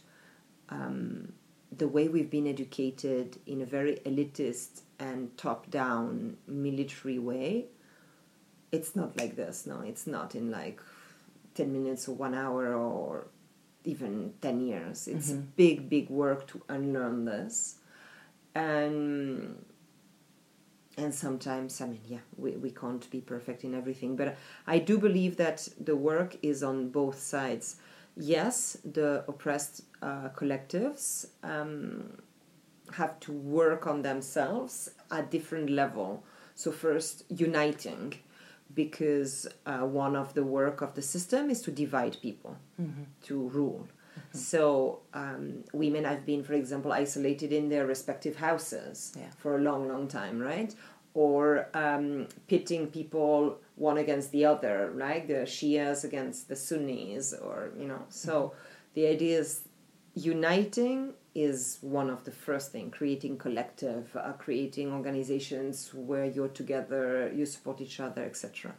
Um, 0.70 1.34
the 1.76 1.88
way 1.88 2.08
we've 2.08 2.30
been 2.30 2.48
educated 2.48 3.38
in 3.46 3.62
a 3.62 3.66
very 3.66 3.98
elitist 4.06 4.82
and 5.00 5.36
top 5.38 5.70
down 5.70 6.38
military 6.48 7.20
way, 7.20 7.66
it's 8.72 8.96
not 8.96 9.18
like 9.18 9.36
this. 9.36 9.66
No, 9.66 9.82
it's 9.82 10.08
not 10.08 10.36
in 10.36 10.52
like 10.52 10.82
10 11.56 11.72
minutes 11.72 12.08
or 12.08 12.16
one 12.16 12.34
hour 12.34 12.74
or 12.74 13.28
even 13.84 14.34
10 14.42 14.62
years. 14.62 15.08
It's 15.08 15.32
mm-hmm. 15.32 15.42
big, 15.56 15.90
big 15.90 16.10
work 16.10 16.48
to 16.48 16.62
unlearn 16.70 17.26
this. 17.26 17.78
And 18.56 19.64
and 20.98 21.16
sometimes 21.16 21.80
i 21.82 21.86
mean 21.86 22.02
yeah 22.08 22.20
we, 22.38 22.52
we 22.52 22.72
can't 22.72 23.10
be 23.10 23.22
perfect 23.22 23.64
in 23.64 23.74
everything 23.74 24.16
but 24.16 24.36
i 24.68 24.78
do 24.78 24.98
believe 24.98 25.38
that 25.38 25.68
the 25.80 25.96
work 25.96 26.36
is 26.42 26.62
on 26.62 26.90
both 26.90 27.20
sides 27.20 27.78
yes, 28.20 28.78
the 28.84 29.24
oppressed 29.28 29.84
uh, 30.02 30.30
collectives 30.36 31.28
um, 31.44 32.22
have 32.94 33.20
to 33.22 33.32
work 33.32 33.88
on 33.88 34.02
themselves 34.02 34.92
at 35.12 35.32
different 35.32 35.70
level. 35.70 36.24
So 36.56 36.72
first, 36.72 37.24
uniting, 37.30 38.16
because 38.74 39.48
uh, 39.66 39.80
one 39.80 40.16
of 40.16 40.34
the 40.34 40.44
work 40.44 40.82
of 40.82 40.94
the 40.94 41.02
system 41.02 41.50
is 41.50 41.62
to 41.62 41.72
divide 41.72 42.18
people, 42.22 42.58
mm-hmm. 42.80 43.04
to 43.24 43.48
rule. 43.50 43.88
Mm-hmm. 43.88 44.38
So 44.38 45.00
um, 45.14 45.64
women 45.74 46.04
have 46.04 46.26
been, 46.26 46.44
for 46.44 46.54
example, 46.54 46.92
isolated 46.92 47.54
in 47.54 47.70
their 47.70 47.86
respective 47.88 48.36
houses 48.36 49.14
yeah. 49.18 49.30
for 49.38 49.56
a 49.56 49.62
long, 49.62 49.88
long 49.88 50.08
time, 50.08 50.40
right? 50.40 50.76
Or 51.14 51.68
um, 51.74 52.28
pitting 52.48 52.88
people 52.88 53.58
one 53.76 53.98
against 53.98 54.32
the 54.32 54.46
other, 54.46 54.92
right? 54.94 55.28
The 55.28 55.46
Shias 55.46 56.04
against 56.04 56.48
the 56.48 56.56
Sunnis, 56.56 57.34
or 57.34 57.72
you 57.78 57.88
know. 57.88 58.04
So 58.10 58.34
mm-hmm. 58.34 58.56
the 58.94 59.08
idea 59.08 59.40
is 59.40 59.62
uniting 60.14 61.14
is 61.36 61.78
one 61.82 62.10
of 62.10 62.26
the 62.26 62.32
first 62.32 62.72
thing. 62.72 62.92
Creating 62.92 63.38
collective, 63.38 64.16
uh, 64.16 64.34
creating 64.34 64.92
organizations 64.92 65.94
where 65.94 66.26
you're 66.26 66.50
together, 66.50 67.32
you 67.36 67.46
support 67.46 67.82
each 67.82 68.00
other, 68.00 68.24
etc. 68.24 68.76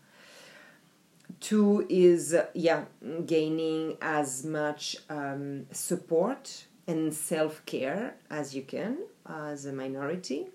Two 1.39 1.87
is 1.89 2.35
uh, 2.35 2.47
yeah, 2.55 2.85
gaining 3.25 3.97
as 4.03 4.45
much 4.45 4.97
um, 5.09 5.67
support 5.73 6.67
and 6.87 7.15
self 7.15 7.65
care 7.67 8.15
as 8.31 8.55
you 8.55 8.63
can 8.63 8.99
as 9.27 9.65
a 9.65 9.73
minority, 9.73 10.49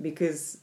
because 0.00 0.58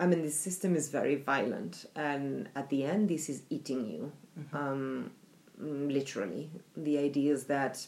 I 0.00 0.06
mean, 0.06 0.22
this 0.22 0.38
system 0.38 0.76
is 0.76 0.88
very 0.88 1.16
violent, 1.16 1.86
and 1.96 2.48
at 2.54 2.70
the 2.70 2.84
end, 2.84 3.08
this 3.08 3.28
is 3.28 3.42
eating 3.50 3.88
you, 3.88 4.12
mm-hmm. 4.38 4.56
um, 4.56 5.10
literally. 5.58 6.50
The 6.76 6.98
idea 6.98 7.32
is 7.32 7.44
that 7.44 7.86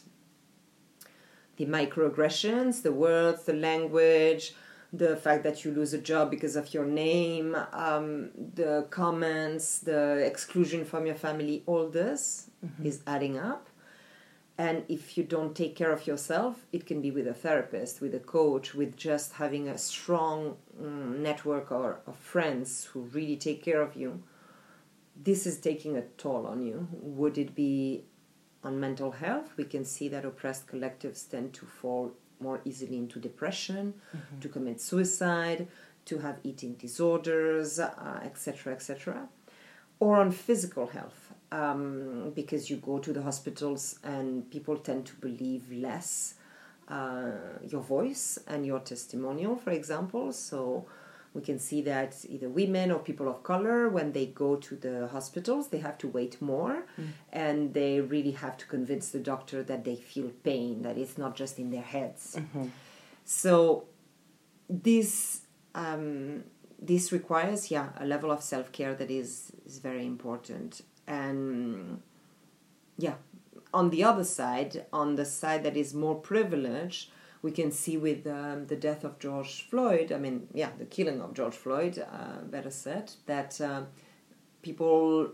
the 1.55 1.65
microaggressions, 1.65 2.81
the 2.81 2.91
words, 2.91 3.43
the 3.43 3.53
language, 3.53 4.53
the 4.93 5.15
fact 5.15 5.43
that 5.43 5.63
you 5.63 5.71
lose 5.71 5.93
a 5.93 5.97
job 5.97 6.29
because 6.29 6.57
of 6.57 6.73
your 6.73 6.85
name, 6.85 7.55
um, 7.71 8.31
the 8.55 8.87
comments, 8.89 9.79
the 9.79 10.17
exclusion 10.25 10.83
from 10.83 11.05
your 11.05 11.15
family, 11.15 11.63
all 11.65 11.87
this 11.87 12.49
mm-hmm. 12.65 12.85
is 12.85 13.01
adding 13.07 13.37
up. 13.37 13.67
And 14.67 14.83
if 14.87 15.17
you 15.17 15.23
don't 15.23 15.55
take 15.55 15.75
care 15.75 15.91
of 15.91 16.05
yourself, 16.05 16.67
it 16.71 16.85
can 16.85 17.01
be 17.01 17.09
with 17.09 17.27
a 17.27 17.33
therapist, 17.33 17.99
with 17.99 18.13
a 18.13 18.19
coach, 18.19 18.75
with 18.75 18.95
just 18.95 19.33
having 19.33 19.67
a 19.67 19.75
strong 19.75 20.57
um, 20.79 21.23
network 21.23 21.71
or 21.71 22.01
of 22.05 22.15
friends 22.15 22.85
who 22.85 22.99
really 23.17 23.37
take 23.37 23.63
care 23.63 23.81
of 23.81 23.95
you. 23.95 24.21
This 25.15 25.47
is 25.47 25.57
taking 25.57 25.97
a 25.97 26.03
toll 26.23 26.45
on 26.45 26.61
you. 26.61 26.87
Would 26.91 27.39
it 27.39 27.55
be 27.55 28.03
on 28.63 28.79
mental 28.79 29.09
health? 29.09 29.51
We 29.57 29.63
can 29.63 29.83
see 29.83 30.07
that 30.09 30.25
oppressed 30.25 30.67
collectives 30.67 31.27
tend 31.27 31.53
to 31.53 31.65
fall 31.65 32.11
more 32.39 32.61
easily 32.63 32.97
into 32.97 33.17
depression, 33.17 33.95
mm-hmm. 34.15 34.39
to 34.41 34.47
commit 34.47 34.79
suicide, 34.79 35.69
to 36.05 36.19
have 36.19 36.37
eating 36.43 36.73
disorders, 36.75 37.79
etc., 37.79 38.73
uh, 38.73 38.75
etc., 38.75 39.27
or 39.99 40.17
on 40.17 40.29
physical 40.29 40.85
health, 40.85 41.33
um, 41.51 42.31
because 42.35 42.69
you 42.69 42.77
go 42.77 42.99
to 42.99 43.11
the 43.13 43.21
hospitals 43.21 43.99
and 44.03 44.49
people 44.49 44.77
tend 44.77 45.05
to 45.07 45.15
believe 45.15 45.71
less 45.71 46.35
uh, 46.87 47.31
your 47.61 47.81
voice 47.81 48.39
and 48.47 48.65
your 48.65 48.79
testimonial, 48.79 49.55
for 49.55 49.71
example. 49.71 50.31
So 50.31 50.85
we 51.33 51.41
can 51.41 51.59
see 51.59 51.81
that 51.83 52.15
either 52.27 52.49
women 52.49 52.91
or 52.91 52.99
people 52.99 53.29
of 53.29 53.43
color, 53.43 53.89
when 53.89 54.11
they 54.11 54.27
go 54.27 54.57
to 54.57 54.75
the 54.75 55.07
hospitals, 55.07 55.69
they 55.69 55.77
have 55.79 55.97
to 55.99 56.07
wait 56.07 56.41
more 56.41 56.85
mm. 56.99 57.07
and 57.31 57.73
they 57.73 58.01
really 58.01 58.31
have 58.31 58.57
to 58.57 58.65
convince 58.65 59.09
the 59.09 59.19
doctor 59.19 59.63
that 59.63 59.85
they 59.85 59.95
feel 59.95 60.31
pain, 60.43 60.81
that 60.81 60.97
it's 60.97 61.17
not 61.17 61.35
just 61.35 61.59
in 61.59 61.71
their 61.71 61.81
heads. 61.81 62.35
Mm-hmm. 62.37 62.65
So 63.23 63.85
this 64.69 65.41
um, 65.73 66.43
this 66.81 67.11
requires, 67.11 67.71
yeah, 67.71 67.89
a 67.97 68.05
level 68.05 68.31
of 68.31 68.41
self 68.41 68.71
care 68.71 68.93
that 68.95 69.11
is 69.11 69.53
is 69.65 69.79
very 69.79 70.05
important. 70.05 70.81
And 71.07 72.01
yeah, 72.97 73.15
on 73.73 73.89
the 73.89 74.03
other 74.03 74.23
side, 74.23 74.85
on 74.91 75.15
the 75.15 75.25
side 75.25 75.63
that 75.63 75.77
is 75.77 75.93
more 75.93 76.15
privileged, 76.15 77.11
we 77.41 77.51
can 77.51 77.71
see 77.71 77.97
with 77.97 78.27
um, 78.27 78.67
the 78.67 78.75
death 78.75 79.03
of 79.03 79.17
George 79.19 79.67
Floyd, 79.67 80.11
I 80.11 80.17
mean, 80.17 80.47
yeah, 80.53 80.69
the 80.77 80.85
killing 80.85 81.21
of 81.21 81.33
George 81.33 81.55
Floyd, 81.55 81.97
uh, 81.99 82.41
better 82.43 82.69
said, 82.69 83.11
that 83.25 83.59
uh, 83.59 83.83
people 84.61 85.31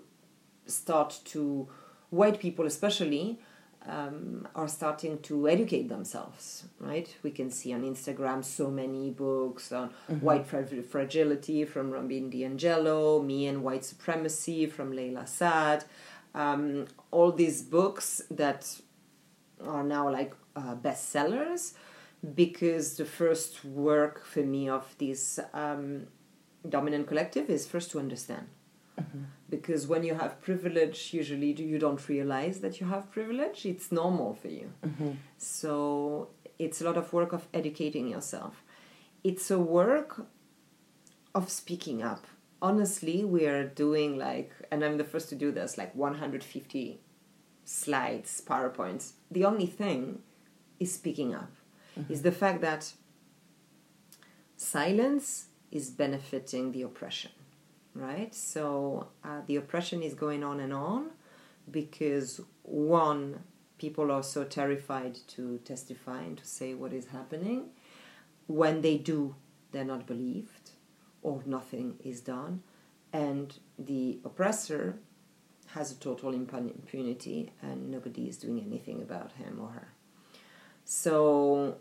start 0.65 1.19
to, 1.25 1.67
white 2.09 2.39
people 2.39 2.65
especially, 2.65 3.39
um, 3.87 4.47
are 4.55 4.67
starting 4.67 5.19
to 5.19 5.47
educate 5.47 5.89
themselves, 5.89 6.65
right? 6.79 7.13
We 7.23 7.31
can 7.31 7.49
see 7.49 7.73
on 7.73 7.83
Instagram 7.83 8.43
so 8.43 8.69
many 8.69 9.11
books 9.11 9.71
on 9.71 9.89
mm-hmm. 9.89 10.25
white 10.25 10.45
fragility 10.45 11.65
from 11.65 11.91
Robin 11.91 12.29
DiAngelo, 12.29 13.23
Me 13.23 13.47
and 13.47 13.63
White 13.63 13.85
Supremacy 13.85 14.65
from 14.65 14.91
Layla 14.91 15.27
Saad, 15.27 15.85
um, 16.35 16.87
all 17.11 17.31
these 17.31 17.61
books 17.61 18.21
that 18.29 18.79
are 19.63 19.83
now 19.83 20.09
like 20.09 20.33
uh, 20.55 20.75
bestsellers 20.75 21.73
because 22.35 22.97
the 22.97 23.05
first 23.05 23.63
work 23.63 24.25
for 24.25 24.41
me 24.41 24.67
of 24.67 24.95
this 24.97 25.39
um, 25.53 26.07
dominant 26.67 27.07
collective 27.07 27.49
is 27.49 27.65
first 27.65 27.91
to 27.91 27.99
understand. 27.99 28.47
Mm-hmm. 28.99 29.23
Because 29.49 29.87
when 29.87 30.03
you 30.03 30.15
have 30.15 30.41
privilege, 30.41 31.13
usually 31.13 31.53
you 31.53 31.79
don't 31.79 32.07
realize 32.09 32.59
that 32.59 32.81
you 32.81 32.87
have 32.87 33.11
privilege. 33.11 33.65
It's 33.65 33.91
normal 33.91 34.33
for 34.33 34.49
you. 34.49 34.73
Mm-hmm. 34.85 35.11
So 35.37 36.29
it's 36.59 36.81
a 36.81 36.85
lot 36.85 36.97
of 36.97 37.13
work 37.13 37.31
of 37.33 37.47
educating 37.53 38.07
yourself. 38.07 38.63
It's 39.23 39.49
a 39.51 39.59
work 39.59 40.25
of 41.33 41.49
speaking 41.49 42.01
up. 42.01 42.25
Honestly, 42.61 43.23
we 43.23 43.45
are 43.45 43.65
doing 43.67 44.17
like, 44.17 44.51
and 44.71 44.83
I'm 44.83 44.97
the 44.97 45.03
first 45.03 45.29
to 45.29 45.35
do 45.35 45.51
this, 45.51 45.77
like 45.77 45.93
150 45.95 46.99
slides, 47.63 48.41
PowerPoints. 48.45 49.11
The 49.29 49.45
only 49.45 49.67
thing 49.67 50.23
is 50.79 50.93
speaking 50.93 51.35
up 51.35 51.51
mm-hmm. 51.97 52.11
is 52.11 52.23
the 52.23 52.31
fact 52.31 52.61
that 52.61 52.91
silence 54.55 55.47
is 55.71 55.89
benefiting 55.91 56.71
the 56.71 56.81
oppression, 56.81 57.31
right? 57.99 58.33
So 58.33 59.07
uh, 59.23 59.41
the 59.45 59.55
oppression 59.55 60.01
is 60.01 60.13
going 60.13 60.43
on 60.43 60.59
and 60.59 60.73
on 60.73 61.11
because 61.69 62.41
one, 62.63 63.39
people 63.77 64.11
are 64.11 64.23
so 64.23 64.43
terrified 64.43 65.17
to 65.27 65.59
testify 65.59 66.21
and 66.21 66.37
to 66.37 66.45
say 66.45 66.73
what 66.73 66.93
is 66.93 67.07
happening. 67.07 67.69
When 68.47 68.81
they 68.81 68.97
do, 68.97 69.35
they're 69.71 69.83
not 69.83 70.07
believed 70.07 70.71
or 71.21 71.41
nothing 71.45 71.95
is 72.03 72.21
done. 72.21 72.63
And 73.11 73.53
the 73.77 74.19
oppressor 74.23 74.99
has 75.67 75.91
a 75.91 75.95
total 75.95 76.33
impunity 76.33 77.51
and 77.61 77.91
nobody 77.91 78.27
is 78.27 78.37
doing 78.37 78.63
anything 78.65 79.01
about 79.01 79.33
him 79.33 79.59
or 79.61 79.69
her. 79.69 79.87
So 80.85 81.77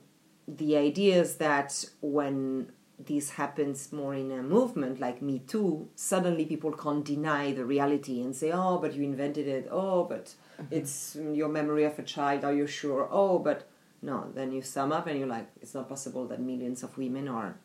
the 0.49 0.77
idea 0.77 1.21
is 1.21 1.37
that 1.37 1.85
when 2.01 2.73
this 2.99 3.31
happens 3.31 3.93
more 3.93 4.15
in 4.15 4.31
a 4.31 4.43
movement 4.43 5.01
like 5.01 5.21
Me 5.21 5.41
Too, 5.41 5.89
suddenly 5.95 6.47
people 6.47 6.73
can't 6.73 7.05
deny 7.05 7.53
the 7.53 7.65
reality 7.65 8.23
and 8.23 8.35
say, 8.35 8.51
oh, 8.53 8.79
but 8.79 8.95
you 8.95 9.05
invented 9.05 9.47
it. 9.47 9.69
Oh, 9.71 10.05
but 10.05 10.35
mm-hmm. 10.61 10.75
it's 10.75 11.17
your 11.17 11.49
memory 11.49 11.85
of 11.85 11.99
a 11.99 12.03
child. 12.03 12.45
Are 12.45 12.55
you 12.55 12.67
sure? 12.67 13.09
Oh, 13.11 13.39
but 13.39 13.69
no. 14.01 14.31
Then 14.35 14.51
you 14.53 14.63
sum 14.63 14.93
up 14.93 15.07
and 15.07 15.19
you're 15.19 15.29
like, 15.29 15.49
it's 15.61 15.75
not 15.75 15.89
possible 15.89 16.27
that 16.29 16.41
millions 16.41 16.83
of 16.83 16.97
women 16.97 17.29
are 17.29 17.57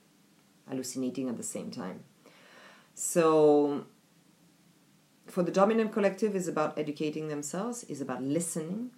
hallucinating 0.68 1.30
at 1.30 1.38
the 1.38 1.44
same 1.44 1.72
time. 1.72 2.04
So, 2.94 3.86
for 5.28 5.44
the 5.44 5.52
dominant 5.52 5.94
collective, 5.94 6.36
is 6.36 6.50
about 6.50 6.78
educating 6.78 7.30
themselves, 7.30 7.86
is 7.86 8.02
about 8.02 8.22
listening, 8.22 8.92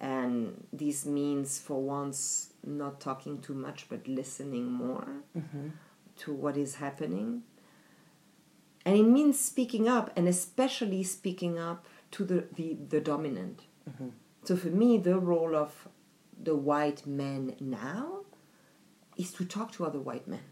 and 0.00 0.66
this 0.72 1.04
means 1.04 1.58
for 1.58 1.82
once 1.82 2.52
not 2.76 3.00
talking 3.00 3.40
too 3.40 3.54
much 3.54 3.86
but 3.88 4.06
listening 4.06 4.70
more 4.70 5.08
mm-hmm. 5.36 5.68
to 6.16 6.32
what 6.32 6.56
is 6.56 6.76
happening 6.76 7.42
and 8.84 8.96
it 8.96 9.04
means 9.04 9.38
speaking 9.38 9.88
up 9.88 10.10
and 10.16 10.28
especially 10.28 11.02
speaking 11.02 11.58
up 11.58 11.86
to 12.10 12.24
the 12.24 12.44
the, 12.54 12.76
the 12.88 13.00
dominant 13.00 13.62
mm-hmm. 13.88 14.08
so 14.44 14.56
for 14.56 14.68
me 14.68 14.98
the 14.98 15.18
role 15.18 15.56
of 15.56 15.88
the 16.40 16.54
white 16.54 17.06
men 17.06 17.54
now 17.60 18.20
is 19.16 19.32
to 19.32 19.44
talk 19.44 19.72
to 19.72 19.84
other 19.84 19.98
white 19.98 20.28
men 20.28 20.44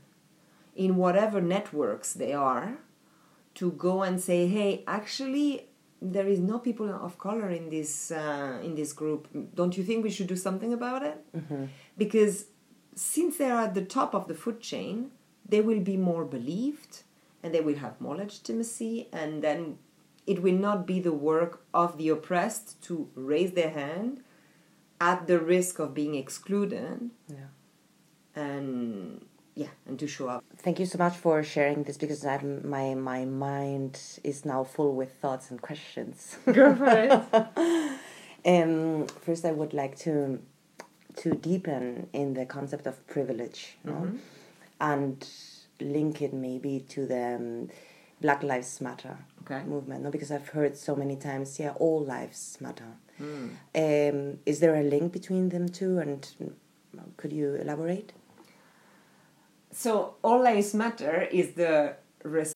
in 0.74 0.96
whatever 0.96 1.40
networks 1.40 2.12
they 2.12 2.32
are 2.32 2.78
to 3.54 3.70
go 3.72 4.02
and 4.02 4.20
say 4.20 4.46
hey 4.46 4.82
actually 4.86 5.68
there 6.02 6.26
is 6.26 6.40
no 6.40 6.58
people 6.58 6.90
of 6.90 7.18
color 7.18 7.50
in 7.50 7.70
this 7.70 8.10
uh, 8.10 8.60
in 8.62 8.74
this 8.74 8.92
group. 8.92 9.28
Don't 9.54 9.76
you 9.76 9.84
think 9.84 10.04
we 10.04 10.10
should 10.10 10.26
do 10.26 10.36
something 10.36 10.72
about 10.72 11.02
it? 11.02 11.24
Mm-hmm. 11.36 11.64
Because 11.96 12.46
since 12.94 13.38
they 13.38 13.50
are 13.50 13.64
at 13.64 13.74
the 13.74 13.84
top 13.84 14.14
of 14.14 14.28
the 14.28 14.34
food 14.34 14.60
chain, 14.60 15.10
they 15.48 15.60
will 15.60 15.80
be 15.80 15.96
more 15.96 16.24
believed 16.24 17.02
and 17.42 17.54
they 17.54 17.60
will 17.60 17.76
have 17.76 18.00
more 18.00 18.16
legitimacy, 18.16 19.08
and 19.12 19.42
then 19.42 19.78
it 20.26 20.42
will 20.42 20.54
not 20.54 20.84
be 20.86 20.98
the 20.98 21.12
work 21.12 21.64
of 21.72 21.96
the 21.96 22.08
oppressed 22.08 22.82
to 22.82 23.08
raise 23.14 23.52
their 23.52 23.70
hand 23.70 24.22
at 25.00 25.28
the 25.28 25.38
risk 25.38 25.78
of 25.78 25.94
being 25.94 26.16
excluded. 26.16 27.10
Yeah. 27.28 27.50
And 28.34 29.24
yeah 29.56 29.68
and 29.86 29.98
to 29.98 30.06
show 30.06 30.28
up 30.28 30.44
thank 30.58 30.78
you 30.78 30.86
so 30.86 30.98
much 30.98 31.16
for 31.16 31.42
sharing 31.42 31.82
this 31.82 31.96
because 31.96 32.24
I'm, 32.24 32.68
my 32.68 32.94
my 32.94 33.24
mind 33.24 33.98
is 34.22 34.44
now 34.44 34.62
full 34.62 34.94
with 34.94 35.14
thoughts 35.14 35.50
and 35.50 35.60
questions 35.60 36.36
go 36.44 36.74
for 36.74 36.86
it 36.86 37.98
um, 38.44 39.06
first 39.22 39.46
i 39.46 39.50
would 39.50 39.72
like 39.72 39.96
to 40.00 40.40
to 41.16 41.34
deepen 41.34 42.08
in 42.12 42.34
the 42.34 42.46
concept 42.46 42.86
of 42.86 43.06
privilege 43.06 43.76
mm-hmm. 43.86 44.16
and 44.80 45.28
link 45.80 46.22
it 46.22 46.32
maybe 46.32 46.84
to 46.88 47.06
the 47.06 47.36
um, 47.36 47.68
black 48.20 48.42
lives 48.42 48.80
matter 48.80 49.18
okay. 49.42 49.62
movement 49.64 50.02
no 50.02 50.10
because 50.10 50.30
i've 50.30 50.48
heard 50.48 50.76
so 50.76 50.96
many 50.96 51.16
times 51.16 51.58
yeah 51.58 51.72
all 51.76 52.02
lives 52.04 52.56
matter 52.60 52.92
mm. 53.20 53.50
um, 53.74 54.38
is 54.46 54.60
there 54.60 54.74
a 54.76 54.82
link 54.82 55.12
between 55.12 55.50
them 55.50 55.68
two 55.68 55.98
and 55.98 56.28
could 57.16 57.32
you 57.32 57.54
elaborate 57.56 58.12
so 59.76 60.14
all 60.24 60.42
lives 60.42 60.72
matter 60.72 61.28
is 61.30 61.52
the 61.52 61.96
risk. 62.22 62.55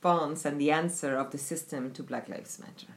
Response 0.00 0.44
and 0.44 0.60
the 0.60 0.70
answer 0.70 1.16
of 1.16 1.32
the 1.32 1.38
system 1.38 1.90
to 1.90 2.04
Black 2.04 2.28
Lives 2.28 2.60
Matter. 2.60 2.92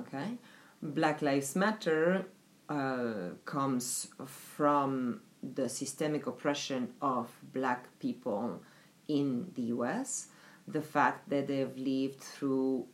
Okay? 0.00 0.36
Black 0.82 1.22
Lives 1.22 1.54
Matter 1.54 2.26
uh, 2.68 3.34
comes 3.44 4.08
from 4.26 5.20
the 5.42 5.68
systemic 5.68 6.26
oppression 6.26 6.92
of 7.00 7.30
black 7.52 7.86
people 8.00 8.62
in 9.06 9.52
the 9.54 9.62
US, 9.74 10.28
the 10.66 10.82
fact 10.82 11.28
that 11.30 11.46
they've 11.46 11.76
lived 11.76 12.20
through 12.20 12.86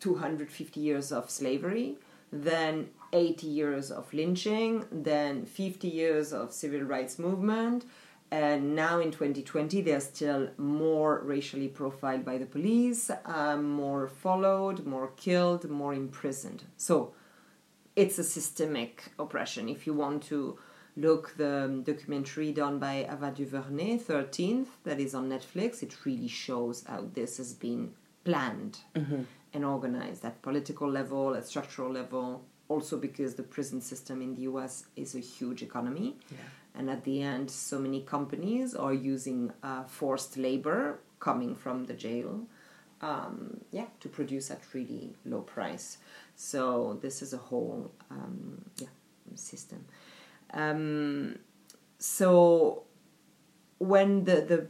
250 0.00 0.80
years 0.80 1.12
of 1.12 1.30
slavery, 1.30 1.96
then 2.32 2.88
80 3.12 3.46
years 3.46 3.90
of 3.92 4.12
lynching, 4.12 4.84
then 4.90 5.46
50 5.46 5.86
years 5.88 6.32
of 6.32 6.52
civil 6.52 6.82
rights 6.82 7.20
movement, 7.20 7.84
and 8.30 8.74
now 8.74 9.00
in 9.00 9.10
2020 9.10 9.80
they're 9.80 10.00
still 10.00 10.50
more 10.58 11.20
racially 11.24 11.68
profiled 11.68 12.24
by 12.24 12.38
the 12.38 12.46
police, 12.46 13.10
um, 13.24 13.64
more 13.70 14.06
followed, 14.08 14.84
more 14.84 15.12
killed, 15.16 15.68
more 15.70 15.94
imprisoned. 15.94 16.64
So 16.76 17.14
it's 17.96 18.18
a 18.18 18.24
systemic 18.24 19.10
oppression. 19.18 19.68
If 19.68 19.86
you 19.86 19.94
want 19.94 20.22
to 20.24 20.58
look 20.96 21.36
the 21.36 21.82
documentary 21.84 22.52
done 22.52 22.78
by 22.78 23.06
Ava 23.10 23.32
DuVernay, 23.34 23.98
13th, 23.98 24.66
that 24.84 25.00
is 25.00 25.14
on 25.14 25.28
Netflix, 25.30 25.82
it 25.82 25.96
really 26.04 26.28
shows 26.28 26.84
how 26.86 27.06
this 27.14 27.38
has 27.38 27.54
been 27.54 27.92
planned 28.24 28.78
and 29.54 29.64
organized 29.64 30.24
at 30.24 30.42
political 30.42 30.90
level, 30.90 31.34
at 31.34 31.46
structural 31.46 31.90
level, 31.90 32.42
also 32.68 32.98
because 32.98 33.34
the 33.34 33.42
prison 33.42 33.80
system 33.80 34.20
in 34.20 34.34
the 34.34 34.42
US 34.42 34.84
is 34.96 35.14
a 35.14 35.20
huge 35.20 35.62
economy. 35.62 36.16
And 36.78 36.88
at 36.88 37.04
the 37.04 37.22
end, 37.22 37.50
so 37.50 37.78
many 37.78 38.02
companies 38.02 38.74
are 38.74 38.94
using 38.94 39.52
uh, 39.64 39.82
forced 39.82 40.36
labor 40.38 41.00
coming 41.18 41.56
from 41.56 41.86
the 41.86 41.94
jail 41.94 42.46
um, 43.00 43.60
yeah, 43.70 43.86
to 44.00 44.08
produce 44.08 44.50
at 44.50 44.60
really 44.72 45.14
low 45.24 45.40
price. 45.40 45.98
So 46.34 46.98
this 47.02 47.22
is 47.22 47.32
a 47.32 47.36
whole 47.36 47.90
um, 48.10 48.64
yeah 48.78 48.88
system. 49.34 49.84
Um, 50.52 51.38
so 51.98 52.84
when 53.78 54.24
the 54.24 54.40
the 54.40 54.66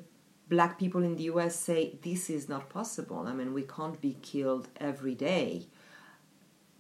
black 0.48 0.78
people 0.78 1.02
in 1.02 1.16
the 1.16 1.24
US 1.24 1.54
say 1.56 1.98
this 2.02 2.30
is 2.30 2.48
not 2.48 2.68
possible, 2.68 3.24
I 3.26 3.32
mean 3.32 3.52
we 3.54 3.62
can't 3.62 4.00
be 4.00 4.16
killed 4.22 4.68
every 4.80 5.14
day. 5.14 5.66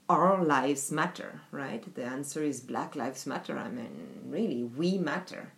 Our 0.08 0.42
lives 0.42 0.90
matter, 0.90 1.40
right? 1.50 1.94
The 1.94 2.04
answer 2.04 2.42
is 2.42 2.60
Black 2.60 2.96
Lives 2.96 3.26
Matter. 3.26 3.58
I 3.58 3.68
mean, 3.68 4.22
really, 4.26 4.64
we 4.64 4.96
matter. 4.96 5.52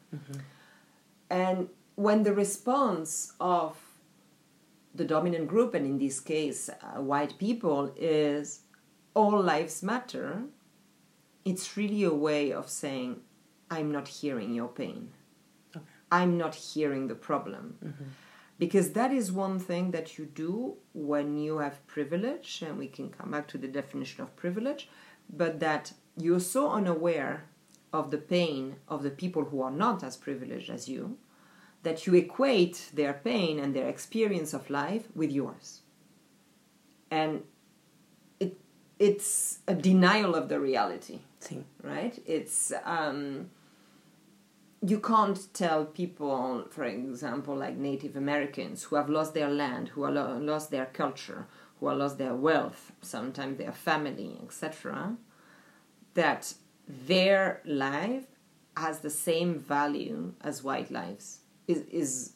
And 1.30 1.68
when 1.94 2.24
the 2.24 2.34
response 2.34 3.32
of 3.40 3.76
the 4.94 5.04
dominant 5.04 5.46
group, 5.46 5.74
and 5.74 5.86
in 5.86 5.98
this 5.98 6.18
case, 6.18 6.68
uh, 6.68 7.00
white 7.00 7.38
people, 7.38 7.92
is 7.96 8.62
all 9.14 9.40
lives 9.40 9.82
matter, 9.82 10.42
it's 11.44 11.76
really 11.76 12.02
a 12.02 12.12
way 12.12 12.52
of 12.52 12.68
saying, 12.68 13.20
I'm 13.70 13.92
not 13.92 14.08
hearing 14.08 14.52
your 14.52 14.68
pain. 14.68 15.10
I'm 16.10 16.36
not 16.36 16.56
hearing 16.56 17.06
the 17.06 17.14
problem. 17.14 17.78
Because 18.61 18.92
that 18.92 19.11
is 19.11 19.33
one 19.33 19.59
thing 19.59 19.90
that 19.92 20.18
you 20.18 20.27
do 20.27 20.75
when 20.92 21.38
you 21.38 21.59
have 21.59 21.87
privilege, 21.87 22.62
and 22.66 22.77
we 22.79 22.88
can 22.88 23.09
come 23.09 23.31
back 23.31 23.49
to 23.49 23.59
the 23.59 23.68
definition 23.68 24.23
of 24.23 24.37
privilege, 24.37 24.88
but 25.42 25.61
that 25.61 25.94
you're 26.16 26.46
so 26.57 26.70
unaware 26.70 27.44
of 27.92 28.11
the 28.11 28.18
pain 28.18 28.77
of 28.87 29.03
the 29.03 29.11
people 29.23 29.44
who 29.46 29.62
are 29.62 29.70
not 29.70 30.05
as 30.05 30.16
privileged 30.16 30.68
as 30.70 30.88
you 30.88 31.16
that 31.83 32.07
you 32.07 32.14
equate 32.14 32.90
their 32.92 33.14
pain 33.14 33.59
and 33.59 33.75
their 33.75 33.88
experience 33.88 34.53
of 34.53 34.68
life 34.68 35.05
with 35.14 35.31
yours. 35.31 35.81
And 37.11 37.42
it, 38.38 38.59
it's 38.99 39.61
a 39.66 39.75
denial 39.75 40.35
of 40.35 40.51
the 40.51 40.61
reality 40.61 41.20
Sim. 41.40 41.64
right? 41.83 42.23
It's 42.27 42.73
um, 42.85 43.51
you 44.82 44.98
can't 44.98 45.52
tell 45.52 45.84
people, 45.84 46.64
for 46.70 46.84
example, 46.84 47.54
like 47.54 47.76
Native 47.76 48.16
Americans 48.16 48.84
who 48.84 48.96
have 48.96 49.10
lost 49.10 49.34
their 49.34 49.50
land, 49.50 49.88
who 49.88 50.04
have 50.04 50.14
lo- 50.14 50.38
lost 50.38 50.70
their 50.70 50.86
culture, 50.86 51.46
who 51.78 51.88
have 51.88 51.98
lost 51.98 52.18
their 52.18 52.34
wealth, 52.34 52.92
sometimes 53.02 53.58
their 53.58 53.72
family, 53.72 54.38
etc., 54.42 55.16
that 56.14 56.54
their 56.88 57.60
life 57.64 58.24
has 58.76 59.00
the 59.00 59.10
same 59.10 59.58
value 59.58 60.32
as 60.40 60.62
white 60.62 60.90
lives. 60.90 61.40
Is 61.68 61.82
is 61.90 62.32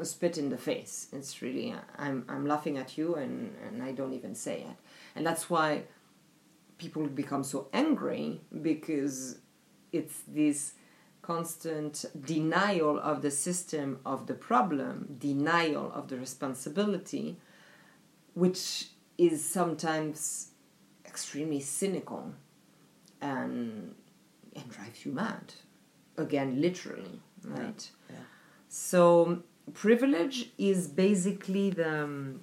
a 0.00 0.04
spit 0.04 0.38
in 0.38 0.50
the 0.50 0.58
face. 0.58 1.08
It's 1.12 1.42
really 1.42 1.74
I'm 1.98 2.24
I'm 2.28 2.46
laughing 2.46 2.78
at 2.78 2.96
you 2.96 3.16
and, 3.16 3.54
and 3.66 3.82
I 3.82 3.92
don't 3.92 4.12
even 4.12 4.34
say 4.34 4.60
it. 4.60 4.76
And 5.14 5.26
that's 5.26 5.50
why 5.50 5.82
people 6.78 7.06
become 7.06 7.42
so 7.42 7.68
angry 7.72 8.40
because 8.62 9.38
it's 9.92 10.22
this 10.28 10.74
constant 11.26 12.04
denial 12.24 12.98
of 13.00 13.20
the 13.20 13.30
system 13.30 13.98
of 14.06 14.26
the 14.26 14.34
problem, 14.34 15.16
denial 15.18 15.90
of 15.92 16.08
the 16.08 16.16
responsibility, 16.16 17.36
which 18.34 18.88
is 19.18 19.44
sometimes 19.44 20.50
extremely 21.04 21.60
cynical 21.60 22.32
and 23.20 23.94
and 24.54 24.70
drives 24.70 25.04
you 25.04 25.12
mad. 25.12 25.54
Again, 26.16 26.60
literally, 26.60 27.20
right? 27.44 27.90
yeah. 28.08 28.16
So 28.68 29.42
privilege 29.74 30.50
is 30.56 30.86
basically 30.88 31.70
the 31.70 32.36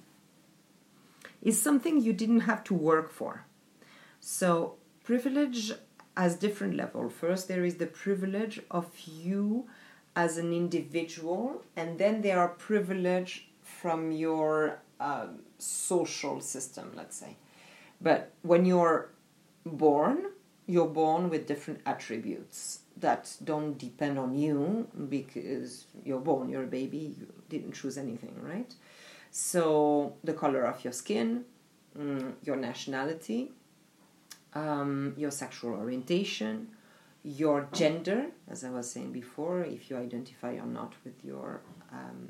is 1.42 1.60
something 1.60 2.00
you 2.00 2.12
didn't 2.12 2.40
have 2.40 2.62
to 2.64 2.74
work 2.74 3.10
for. 3.10 3.46
So 4.20 4.74
privilege 5.04 5.72
has 6.16 6.36
different 6.36 6.76
level. 6.76 7.08
First, 7.08 7.48
there 7.48 7.64
is 7.64 7.76
the 7.76 7.86
privilege 7.86 8.60
of 8.70 8.86
you 9.06 9.66
as 10.16 10.38
an 10.38 10.52
individual, 10.52 11.62
and 11.76 11.98
then 11.98 12.22
there 12.22 12.38
are 12.38 12.48
privilege 12.48 13.48
from 13.62 14.12
your 14.12 14.78
um, 15.00 15.40
social 15.58 16.40
system, 16.40 16.92
let's 16.94 17.16
say. 17.16 17.36
But 18.00 18.30
when 18.42 18.64
you're 18.64 19.10
born, 19.66 20.26
you're 20.66 20.88
born 20.88 21.30
with 21.30 21.46
different 21.46 21.80
attributes 21.84 22.80
that 22.96 23.36
don't 23.42 23.76
depend 23.76 24.18
on 24.18 24.34
you 24.34 24.86
because 25.08 25.86
you're 26.04 26.20
born, 26.20 26.48
you're 26.48 26.64
a 26.64 26.66
baby, 26.66 27.14
you 27.18 27.26
didn't 27.48 27.72
choose 27.72 27.98
anything, 27.98 28.34
right? 28.40 28.72
So 29.30 30.14
the 30.22 30.32
color 30.32 30.62
of 30.64 30.84
your 30.84 30.92
skin, 30.92 31.44
mm, 31.98 32.34
your 32.44 32.56
nationality, 32.56 33.50
um, 34.54 35.14
your 35.16 35.30
sexual 35.30 35.74
orientation, 35.74 36.68
your 37.22 37.68
gender, 37.72 38.26
as 38.48 38.64
I 38.64 38.70
was 38.70 38.90
saying 38.90 39.12
before, 39.12 39.62
if 39.62 39.90
you 39.90 39.96
identify 39.96 40.52
or 40.54 40.66
not 40.66 40.92
with 41.04 41.24
your 41.24 41.60
um, 41.92 42.28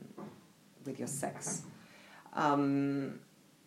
with 0.85 0.99
your 0.99 1.09
sex. 1.09 1.63
Um, 2.35 3.21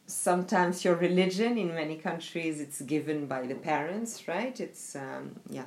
sometimes 0.06 0.86
your 0.86 0.96
religion 0.96 1.58
in 1.58 1.74
many 1.74 1.98
countries 1.98 2.62
it's 2.62 2.82
given 2.82 3.28
by 3.28 3.46
the 3.46 3.56
parents, 3.56 4.28
right? 4.28 4.60
It's 4.60 4.96
um, 4.96 5.40
yeah, 5.50 5.66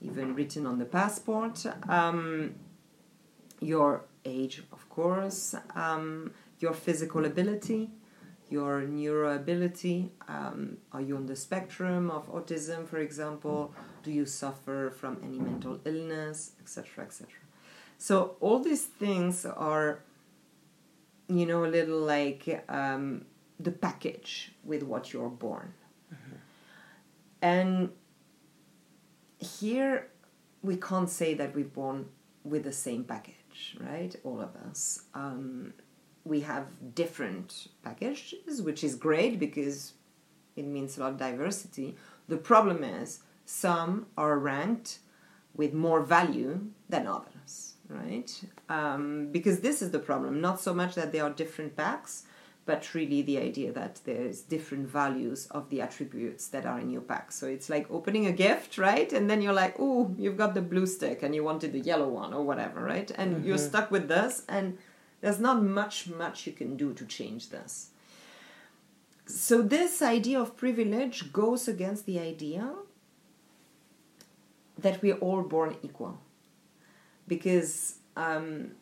even 0.00 0.34
written 0.34 0.66
on 0.66 0.78
the 0.78 0.84
passport. 0.84 1.66
Um, 1.88 2.54
your 3.60 4.04
age, 4.24 4.62
of 4.72 4.88
course, 4.88 5.54
um, 5.74 6.32
your 6.60 6.72
physical 6.72 7.24
ability, 7.24 7.90
your 8.54 8.82
neuro 8.82 9.34
ability. 9.34 9.98
Um, 10.28 10.58
are 10.94 11.00
you 11.08 11.16
on 11.16 11.26
the 11.26 11.38
spectrum 11.46 12.10
of 12.10 12.22
autism, 12.36 12.86
for 12.86 12.98
example? 13.08 13.58
Do 14.04 14.10
you 14.18 14.26
suffer 14.26 14.78
from 15.00 15.12
any 15.26 15.38
mental 15.38 15.80
illness, 15.84 16.52
etc., 16.60 17.04
etc.? 17.04 17.28
So 17.98 18.14
all 18.40 18.58
these 18.70 18.84
things 19.02 19.34
are, 19.46 20.00
you 21.28 21.46
know, 21.50 21.64
a 21.64 21.70
little 21.78 22.02
like 22.16 22.64
um, 22.68 23.24
the 23.66 23.74
package 23.86 24.52
with 24.70 24.82
what 24.82 25.12
you're 25.12 25.36
born, 25.46 25.68
and 27.42 27.90
here 29.60 30.08
we 30.62 30.76
can't 30.76 31.10
say 31.10 31.34
that 31.34 31.54
we're 31.54 31.74
born 31.82 32.06
with 32.44 32.62
the 32.64 32.76
same 32.86 33.04
package, 33.04 33.76
right? 33.80 34.14
All 34.24 34.40
of 34.40 34.52
us. 34.68 35.04
Um, 35.14 35.74
we 36.24 36.40
have 36.40 36.66
different 36.94 37.68
packages, 37.82 38.62
which 38.62 38.82
is 38.82 38.94
great 38.94 39.38
because 39.38 39.92
it 40.56 40.64
means 40.64 40.96
a 40.96 41.00
lot 41.00 41.12
of 41.12 41.18
diversity. 41.18 41.96
The 42.28 42.36
problem 42.36 42.82
is 42.82 43.20
some 43.44 44.06
are 44.16 44.38
ranked 44.38 45.00
with 45.54 45.74
more 45.74 46.02
value 46.02 46.60
than 46.88 47.06
others, 47.06 47.74
right? 47.88 48.30
Um, 48.68 49.28
because 49.30 49.60
this 49.60 49.82
is 49.82 49.90
the 49.90 49.98
problem. 49.98 50.40
Not 50.40 50.60
so 50.60 50.74
much 50.74 50.94
that 50.94 51.12
there 51.12 51.24
are 51.24 51.30
different 51.30 51.76
packs, 51.76 52.24
but 52.66 52.94
really 52.94 53.20
the 53.20 53.38
idea 53.38 53.70
that 53.72 54.00
there's 54.04 54.40
different 54.40 54.88
values 54.88 55.46
of 55.50 55.68
the 55.68 55.82
attributes 55.82 56.48
that 56.48 56.64
are 56.64 56.80
in 56.80 56.88
your 56.88 57.02
pack. 57.02 57.30
So 57.30 57.46
it's 57.46 57.68
like 57.68 57.90
opening 57.90 58.26
a 58.26 58.32
gift, 58.32 58.78
right? 58.78 59.12
And 59.12 59.28
then 59.28 59.42
you're 59.42 59.52
like, 59.52 59.76
oh, 59.78 60.14
you've 60.18 60.38
got 60.38 60.54
the 60.54 60.62
blue 60.62 60.86
stick 60.86 61.22
and 61.22 61.34
you 61.34 61.44
wanted 61.44 61.72
the 61.72 61.80
yellow 61.80 62.08
one 62.08 62.32
or 62.32 62.42
whatever, 62.42 62.82
right? 62.82 63.10
And 63.16 63.44
you're 63.44 63.58
stuck 63.58 63.90
with 63.90 64.08
this, 64.08 64.44
and 64.48 64.78
there's 65.24 65.40
not 65.40 65.62
much, 65.62 66.06
much 66.06 66.46
you 66.46 66.52
can 66.52 66.76
do 66.76 66.92
to 66.92 67.06
change 67.06 67.48
this. 67.48 67.88
So 69.24 69.62
this 69.62 70.02
idea 70.02 70.38
of 70.38 70.54
privilege 70.54 71.32
goes 71.32 71.66
against 71.66 72.04
the 72.04 72.18
idea 72.20 72.74
that 74.76 75.00
we're 75.00 75.16
all 75.16 75.40
born 75.40 75.76
equal. 75.82 76.18
Because 77.26 77.94
um, 78.18 78.72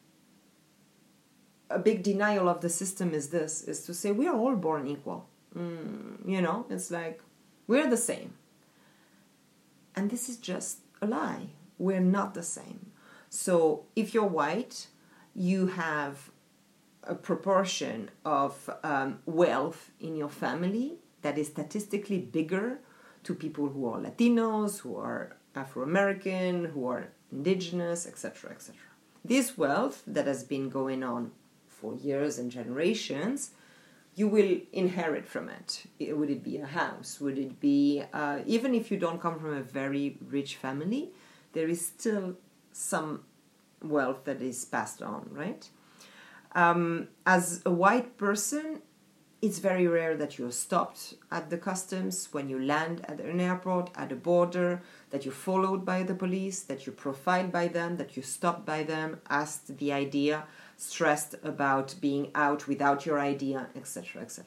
a 1.71 1.79
big 1.79 2.03
denial 2.03 2.49
of 2.49 2.61
the 2.61 2.69
system 2.69 3.15
is 3.15 3.29
this 3.29 3.63
is 3.63 3.85
to 3.87 3.95
say 3.95 4.11
we 4.11 4.27
are 4.27 4.37
all 4.37 4.57
born 4.57 4.89
equal 4.89 5.29
mm, 5.57 6.17
you 6.27 6.43
know 6.43 6.67
it's 6.69 6.91
like 6.91 7.23
we're 7.67 7.89
the 7.89 7.97
same 7.97 8.35
and 9.97 10.11
this 10.11 10.29
is 10.29 10.37
just 10.37 10.81
a 11.01 11.07
lie 11.07 11.47
we're 11.79 12.01
not 12.01 12.35
the 12.35 12.43
same 12.43 12.91
so 13.31 13.85
if 13.97 14.13
you're 14.13 14.27
white 14.27 14.89
you 15.35 15.69
have 15.69 16.32
a 17.05 17.15
proportion 17.15 18.11
of 18.25 18.71
um, 18.85 19.21
wealth 19.27 19.91
in 20.01 20.17
your 20.17 20.29
family 20.29 20.99
that 21.23 21.39
is 21.39 21.49
statistically 21.49 22.19
bigger 22.19 22.79
to 23.25 23.35
people 23.35 23.69
who 23.69 23.87
are 23.87 23.99
latinos 23.99 24.81
who 24.81 24.97
are 24.97 25.37
afro-american 25.55 26.67
who 26.67 26.87
are 26.87 27.09
indigenous 27.31 28.07
etc 28.07 28.51
etc 28.51 28.77
this 29.25 29.57
wealth 29.57 30.03
that 30.07 30.27
has 30.27 30.43
been 30.43 30.69
going 30.69 31.03
on 31.03 31.31
for 31.69 31.95
years 31.95 32.39
and 32.39 32.51
generations, 32.51 33.51
you 34.15 34.29
will 34.29 34.59
inherit 34.73 35.27
from 35.27 35.49
it. 35.49 35.85
Would 36.01 36.31
it 36.31 36.45
be 36.45 36.59
a 36.59 36.67
house? 36.67 37.21
Would 37.21 37.39
it 37.39 37.61
be, 37.61 38.03
uh, 38.13 38.41
even 38.47 38.75
if 38.75 38.91
you 38.91 38.99
don't 38.99 39.21
come 39.21 39.39
from 39.39 39.55
a 39.55 39.63
very 39.63 40.17
rich 40.29 40.57
family, 40.57 41.11
there 41.53 41.69
is 41.69 41.85
still 41.87 42.37
some 42.73 43.25
wealth 43.83 44.25
that 44.25 44.41
is 44.43 44.65
passed 44.65 45.03
on, 45.03 45.29
right? 45.31 45.69
Um, 46.55 47.09
as 47.25 47.63
a 47.65 47.71
white 47.71 48.19
person, 48.19 48.83
it's 49.43 49.59
very 49.59 49.89
rare 49.89 50.17
that 50.17 50.39
you're 50.39 50.53
stopped 50.53 51.15
at 51.33 51.51
the 51.51 51.59
customs 51.59 52.29
when 52.31 52.49
you 52.49 52.61
land 52.61 53.05
at 53.09 53.21
an 53.21 53.41
airport, 53.41 53.91
at 53.97 54.13
a 54.13 54.17
border, 54.17 54.81
that 55.11 55.25
you're 55.25 55.35
followed 55.35 55.85
by 55.85 56.05
the 56.05 56.15
police, 56.15 56.61
that 56.61 56.87
you're 56.87 56.95
profiled 56.95 57.51
by 57.51 57.67
them, 57.67 57.97
that 57.97 58.17
you're 58.17 58.23
stopped 58.23 58.65
by 58.65 58.85
them, 58.85 59.21
asked 59.29 59.79
the 59.79 59.93
idea, 59.93 60.45
stressed 60.77 61.35
about 61.43 61.97
being 62.01 62.31
out 62.37 62.69
without 62.69 63.05
your 63.05 63.19
idea, 63.19 63.67
etc., 63.75 64.23
etc. 64.23 64.47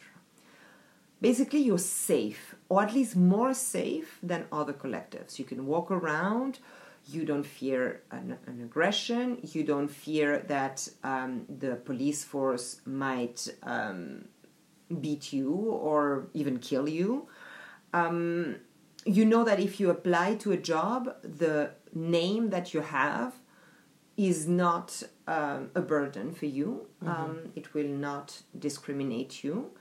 Basically, 1.20 1.60
you're 1.60 1.78
safe, 1.78 2.56
or 2.70 2.84
at 2.84 2.94
least 2.94 3.18
more 3.18 3.54
safe 3.54 4.20
than 4.24 4.46
other 4.50 4.74
collectives. 4.74 5.39
You 5.39 5.46
can 5.46 5.65
walk 5.65 5.91
around, 5.91 6.60
you 7.08 7.26
don't 7.26 7.46
fear 7.46 8.02
an, 8.12 8.38
an 8.48 8.62
aggression, 8.62 9.39
you 9.41 9.63
don't 9.63 9.89
fear 9.89 10.39
that 10.48 10.88
um, 11.04 11.46
the 11.50 11.76
police 11.76 12.24
force 12.24 12.82
might. 12.86 13.48
Um, 13.63 14.26
beat 15.02 15.34
you 15.34 15.52
or 15.52 16.28
even 16.34 16.60
kill 16.60 16.88
you. 16.88 17.28
Um, 17.94 18.58
you 19.06 19.26
know 19.26 19.44
that 19.44 19.60
if 19.60 19.80
you 19.80 19.89
apply 19.89 20.36
to 20.36 20.52
a 20.52 20.58
job, 20.58 21.15
the 21.24 21.72
name 21.94 22.50
that 22.50 22.74
you 22.74 22.82
have 22.82 23.34
is 24.18 24.48
not 24.48 25.04
um, 25.28 25.70
a 25.76 25.82
burden 25.82 26.34
for 26.34 26.46
you. 26.46 26.88
Mm-hmm. 27.04 27.10
Um, 27.10 27.39
it 27.56 27.74
will 27.74 27.88
not 27.88 28.41
discriminate 28.58 29.44
you. 29.44 29.72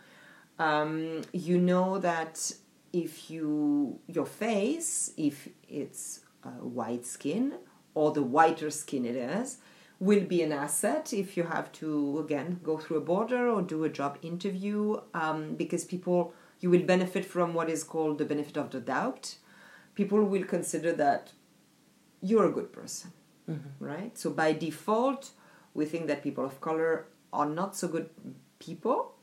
Um, 0.59 1.23
you 1.33 1.59
know 1.59 1.99
that 1.99 2.53
if 2.93 3.31
you 3.31 3.99
your 4.07 4.27
face, 4.27 5.13
if 5.17 5.49
it's 5.69 6.21
uh, 6.45 6.51
white 6.51 7.07
skin 7.07 7.55
or 7.95 8.13
the 8.13 8.23
whiter 8.23 8.71
skin 8.71 9.05
it 9.05 9.17
is, 9.17 9.59
will 10.01 10.25
be 10.25 10.43
an 10.43 10.53
asset 10.53 11.13
if 11.13 11.37
you 11.37 11.45
have 11.45 11.71
to 11.73 12.19
again 12.19 12.61
go 12.63 12.77
through 12.77 12.97
a 12.97 13.01
border 13.01 13.49
or 13.49 13.63
do 13.63 13.85
a 13.85 13.89
job 13.89 14.19
interview 14.23 15.01
um, 15.15 15.55
because 15.55 15.85
people 15.85 16.33
you 16.61 16.71
will 16.71 16.83
benefit 16.83 17.25
from 17.25 17.55
what 17.55 17.71
is 17.71 17.85
called 17.85 18.19
the 18.19 18.25
benefit 18.25 18.57
of 18.57 18.71
the 18.71 18.81
doubt 18.81 19.37
people 19.95 20.23
will 20.25 20.45
consider 20.45 20.93
that 20.93 21.33
you're 22.21 22.47
a 22.47 22.53
good 22.53 22.73
person 22.73 23.13
mm-hmm. 23.49 23.85
right 23.85 24.19
so 24.19 24.31
by 24.31 24.53
default 24.53 25.31
we 25.75 25.85
think 25.85 26.07
that 26.07 26.23
people 26.23 26.45
of 26.45 26.61
color 26.61 27.07
are 27.33 27.47
not 27.47 27.77
so 27.77 27.87
good 27.89 28.11
people 28.59 29.15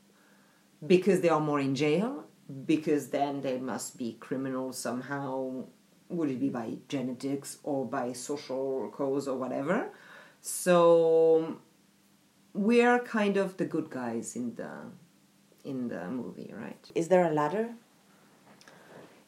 because 0.86 1.20
they 1.20 1.28
are 1.28 1.40
more 1.40 1.60
in 1.60 1.74
jail 1.74 2.24
because 2.66 3.08
then 3.08 3.40
they 3.40 3.58
must 3.58 3.96
be 3.96 4.16
criminals 4.20 4.78
somehow 4.78 5.64
would 6.12 6.30
it 6.30 6.40
be 6.40 6.48
by 6.48 6.76
genetics 6.88 7.58
or 7.62 7.84
by 7.84 8.12
social 8.12 8.88
cause 8.92 9.26
or 9.26 9.36
whatever 9.36 9.90
so 10.40 11.56
we're 12.54 12.98
kind 12.98 13.36
of 13.36 13.56
the 13.56 13.64
good 13.64 13.90
guys 13.90 14.36
in 14.36 14.54
the 14.56 14.70
in 15.64 15.88
the 15.88 16.08
movie, 16.08 16.52
right? 16.56 16.90
Is 16.94 17.08
there 17.08 17.24
a 17.24 17.32
ladder? 17.32 17.74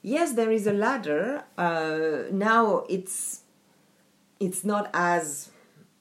Yes, 0.03 0.33
there 0.33 0.51
is 0.51 0.67
a 0.67 0.73
ladder. 0.73 1.45
Uh, 1.57 2.25
now 2.31 2.85
it's 2.89 3.43
it's 4.41 4.65
not 4.65 4.91
as 4.93 5.51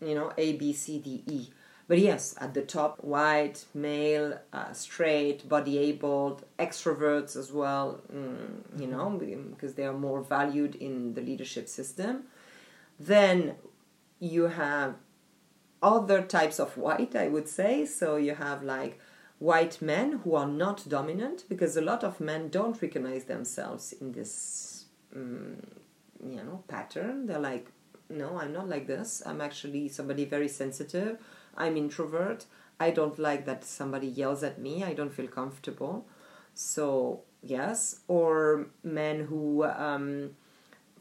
you 0.02 0.16
know 0.16 0.34
A 0.38 0.54
B 0.54 0.74
C 0.74 1.00
D 1.00 1.24
E, 1.28 1.50
but 1.88 2.00
yes, 2.00 2.34
at 2.40 2.54
the 2.54 2.62
top, 2.62 3.04
white, 3.04 3.66
male, 3.74 4.40
uh, 4.54 4.72
straight, 4.72 5.48
body 5.50 5.78
abled, 5.78 6.46
extroverts 6.58 7.36
as 7.36 7.52
well. 7.52 8.02
Mm, 8.14 8.80
you 8.80 8.88
know, 8.88 9.10
because 9.52 9.74
they 9.74 9.86
are 9.86 9.94
more 9.94 10.22
valued 10.22 10.76
in 10.76 11.14
the 11.14 11.22
leadership 11.22 11.68
system. 11.68 12.24
Then 13.00 13.56
you 14.20 14.44
have 14.44 14.96
other 15.82 16.22
types 16.22 16.60
of 16.60 16.78
white, 16.78 17.16
I 17.16 17.28
would 17.28 17.50
say. 17.50 17.86
So 17.86 18.16
you 18.16 18.36
have 18.36 18.64
like 18.64 19.00
white 19.40 19.82
men 19.82 20.22
who 20.24 20.36
are 20.36 20.48
not 20.48 20.88
dominant 20.88 21.44
because 21.50 21.76
a 21.76 21.82
lot 21.82 22.04
of 22.06 22.22
men 22.22 22.48
don't 22.48 22.82
recognize 22.82 23.26
themselves 23.26 23.94
in 24.00 24.14
this, 24.14 24.86
um, 25.14 25.58
you 26.26 26.38
know, 26.38 26.64
pattern. 26.70 27.26
They're 27.26 27.40
like, 27.40 27.68
no, 28.10 28.38
I'm 28.38 28.54
not 28.54 28.70
like 28.70 28.88
this. 28.88 29.22
I'm 29.26 29.42
actually 29.42 29.90
somebody 29.90 30.24
very 30.24 30.48
sensitive. 30.48 31.18
I'm 31.58 31.78
introvert. 31.78 32.46
I 32.80 32.92
don't 32.92 33.18
like 33.20 33.46
that 33.46 33.64
somebody 33.64 34.08
yells 34.08 34.44
at 34.44 34.60
me. 34.60 34.84
I 34.84 34.94
don't 34.94 35.14
feel 35.14 35.28
comfortable. 35.28 36.06
So 36.54 37.22
yes, 37.42 38.02
or 38.08 38.68
men 38.84 39.26
who, 39.26 39.64
um, 39.66 40.32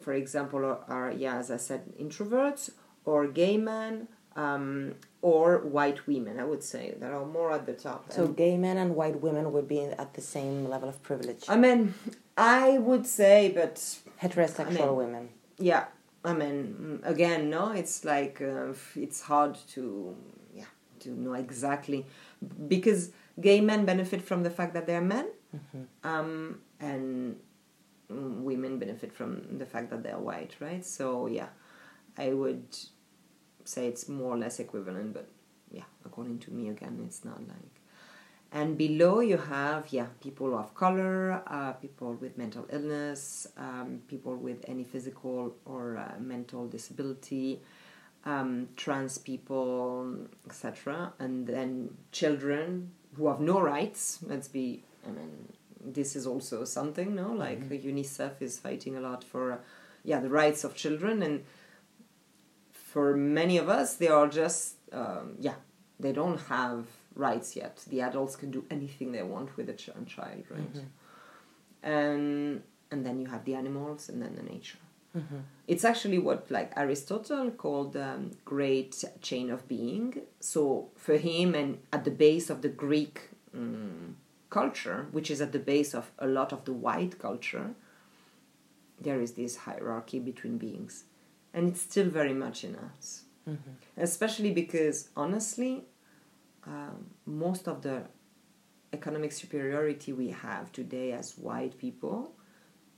for 0.00 0.12
example, 0.12 0.64
are, 0.64 0.80
are 0.88 1.10
yeah, 1.12 1.36
as 1.36 1.50
I 1.50 1.56
said, 1.56 1.82
introverts 1.98 2.70
or 3.04 3.26
gay 3.26 3.56
men 3.56 4.08
um, 4.36 4.94
or 5.20 5.58
white 5.58 6.06
women, 6.06 6.40
I 6.40 6.44
would 6.44 6.62
say, 6.62 6.94
that 6.98 7.12
are 7.12 7.24
more 7.24 7.52
at 7.52 7.66
the 7.66 7.74
top. 7.74 8.12
So, 8.12 8.24
and 8.24 8.36
gay 8.36 8.56
men 8.56 8.76
and 8.76 8.94
white 8.96 9.20
women 9.20 9.52
would 9.52 9.68
be 9.68 9.82
at 9.82 10.14
the 10.14 10.20
same 10.20 10.68
level 10.68 10.88
of 10.88 11.02
privilege. 11.02 11.44
I 11.48 11.56
mean, 11.56 11.94
I 12.36 12.78
would 12.78 13.06
say, 13.06 13.52
but 13.54 13.76
heterosexual 14.22 14.66
I 14.66 14.86
mean, 14.86 14.96
women. 14.96 15.28
Yeah, 15.58 15.84
I 16.24 16.32
mean, 16.32 17.00
again, 17.04 17.50
no, 17.50 17.72
it's 17.72 18.04
like 18.04 18.40
uh, 18.40 18.72
it's 18.96 19.22
hard 19.22 19.56
to, 19.74 20.16
to 21.02 21.10
know 21.10 21.34
exactly 21.34 22.06
because 22.68 23.10
gay 23.40 23.60
men 23.60 23.84
benefit 23.84 24.22
from 24.22 24.42
the 24.42 24.50
fact 24.50 24.74
that 24.74 24.86
they're 24.86 25.00
men, 25.00 25.28
mm-hmm. 25.54 25.82
um, 26.08 26.60
and 26.80 27.36
women 28.08 28.78
benefit 28.78 29.12
from 29.12 29.58
the 29.58 29.66
fact 29.66 29.90
that 29.90 30.02
they're 30.02 30.18
white, 30.18 30.54
right? 30.60 30.84
So 30.84 31.26
yeah, 31.26 31.48
I 32.18 32.32
would 32.32 32.76
say 33.64 33.86
it's 33.86 34.08
more 34.08 34.34
or 34.34 34.38
less 34.38 34.60
equivalent, 34.60 35.14
but 35.14 35.28
yeah, 35.70 35.84
according 36.04 36.38
to 36.40 36.50
me, 36.52 36.68
again, 36.68 37.02
it's 37.06 37.24
not 37.24 37.40
like. 37.40 37.82
And 38.54 38.76
below 38.76 39.20
you 39.20 39.38
have, 39.38 39.86
yeah, 39.92 40.08
people 40.20 40.54
of 40.58 40.74
color, 40.74 41.42
uh, 41.46 41.72
people 41.72 42.12
with 42.12 42.36
mental 42.36 42.66
illness, 42.70 43.46
um, 43.56 44.02
people 44.08 44.36
with 44.36 44.62
any 44.68 44.84
physical 44.84 45.56
or 45.64 45.96
uh, 45.96 46.20
mental 46.20 46.66
disability, 46.66 47.62
um, 48.24 48.68
trans 48.76 49.18
people, 49.18 50.16
etc. 50.46 51.12
And 51.18 51.46
then 51.46 51.96
children 52.12 52.92
who 53.14 53.28
have 53.28 53.40
no 53.40 53.60
rights. 53.60 54.18
Let's 54.22 54.48
be, 54.48 54.84
I 55.06 55.10
mean, 55.10 55.52
this 55.84 56.16
is 56.16 56.26
also 56.26 56.64
something, 56.64 57.14
no? 57.14 57.32
Like 57.32 57.68
mm-hmm. 57.68 57.88
UNICEF 57.88 58.40
is 58.40 58.58
fighting 58.58 58.96
a 58.96 59.00
lot 59.00 59.24
for, 59.24 59.52
uh, 59.52 59.58
yeah, 60.04 60.20
the 60.20 60.30
rights 60.30 60.64
of 60.64 60.74
children 60.74 61.22
and 61.22 61.44
for 62.92 63.16
many 63.16 63.56
of 63.56 63.68
us, 63.70 63.94
they 63.96 64.08
are 64.08 64.28
just, 64.28 64.74
um, 64.92 65.36
yeah, 65.40 65.54
they 65.98 66.12
don't 66.12 66.38
have 66.42 66.86
rights 67.14 67.56
yet. 67.56 67.82
The 67.88 68.02
adults 68.02 68.36
can 68.36 68.50
do 68.50 68.64
anything 68.70 69.12
they 69.12 69.22
want 69.22 69.56
with 69.56 69.68
a 69.70 69.72
ch- 69.72 69.90
child, 70.06 70.44
right? 70.50 70.74
Mm-hmm. 70.74 71.88
And 71.90 72.62
and 72.90 73.06
then 73.06 73.18
you 73.18 73.26
have 73.28 73.44
the 73.46 73.54
animals, 73.54 74.10
and 74.10 74.20
then 74.20 74.34
the 74.36 74.42
nature. 74.42 74.78
Mm-hmm. 75.16 75.38
It's 75.68 75.84
actually 75.84 76.18
what 76.18 76.50
like 76.50 76.72
Aristotle 76.76 77.50
called 77.50 77.96
um, 77.96 78.30
great 78.44 79.04
chain 79.20 79.50
of 79.50 79.68
being. 79.68 80.22
So 80.40 80.90
for 80.96 81.16
him, 81.16 81.54
and 81.54 81.78
at 81.92 82.04
the 82.04 82.10
base 82.10 82.50
of 82.50 82.62
the 82.62 82.68
Greek 82.68 83.28
mm, 83.54 84.14
culture, 84.50 85.06
which 85.12 85.30
is 85.30 85.40
at 85.40 85.52
the 85.52 85.58
base 85.58 85.94
of 85.94 86.10
a 86.18 86.26
lot 86.26 86.52
of 86.52 86.64
the 86.64 86.72
white 86.72 87.18
culture, 87.18 87.74
there 89.00 89.20
is 89.20 89.32
this 89.32 89.56
hierarchy 89.56 90.18
between 90.18 90.58
beings. 90.58 91.04
And 91.54 91.68
it's 91.68 91.82
still 91.82 92.08
very 92.08 92.32
much 92.32 92.64
in 92.64 92.76
us. 92.76 93.24
Especially 93.96 94.52
because, 94.52 95.10
honestly, 95.16 95.84
um, 96.66 97.06
most 97.26 97.68
of 97.68 97.82
the 97.82 98.04
economic 98.92 99.32
superiority 99.32 100.12
we 100.12 100.28
have 100.28 100.70
today 100.72 101.12
as 101.12 101.36
white 101.36 101.76
people 101.78 102.32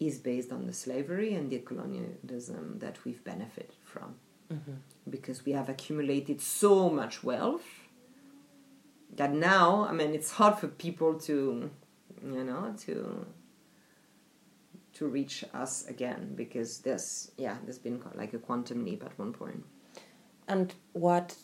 is 0.06 0.18
based 0.18 0.52
on 0.52 0.66
the 0.66 0.72
slavery 0.72 1.34
and 1.34 1.50
the 1.50 1.58
colonialism 1.58 2.78
that 2.78 3.04
we've 3.04 3.22
benefited 3.24 3.76
from. 3.84 4.14
Mm-hmm. 4.52 4.72
Because 5.08 5.44
we 5.44 5.52
have 5.52 5.68
accumulated 5.68 6.40
so 6.40 6.90
much 6.90 7.22
wealth 7.24 7.66
that 9.16 9.32
now, 9.32 9.86
I 9.88 9.92
mean, 9.92 10.14
it's 10.14 10.32
hard 10.32 10.58
for 10.58 10.68
people 10.68 11.14
to, 11.20 11.70
you 12.22 12.44
know, 12.44 12.74
to 12.80 13.26
to 14.94 15.08
reach 15.08 15.44
us 15.52 15.84
again 15.88 16.34
because 16.36 16.78
there's 16.78 17.32
yeah 17.36 17.56
there's 17.64 17.80
been 17.80 18.00
like 18.14 18.32
a 18.32 18.38
quantum 18.38 18.84
leap 18.84 19.02
at 19.02 19.18
one 19.18 19.32
point 19.32 19.64
And 20.46 20.74
what 20.92 21.36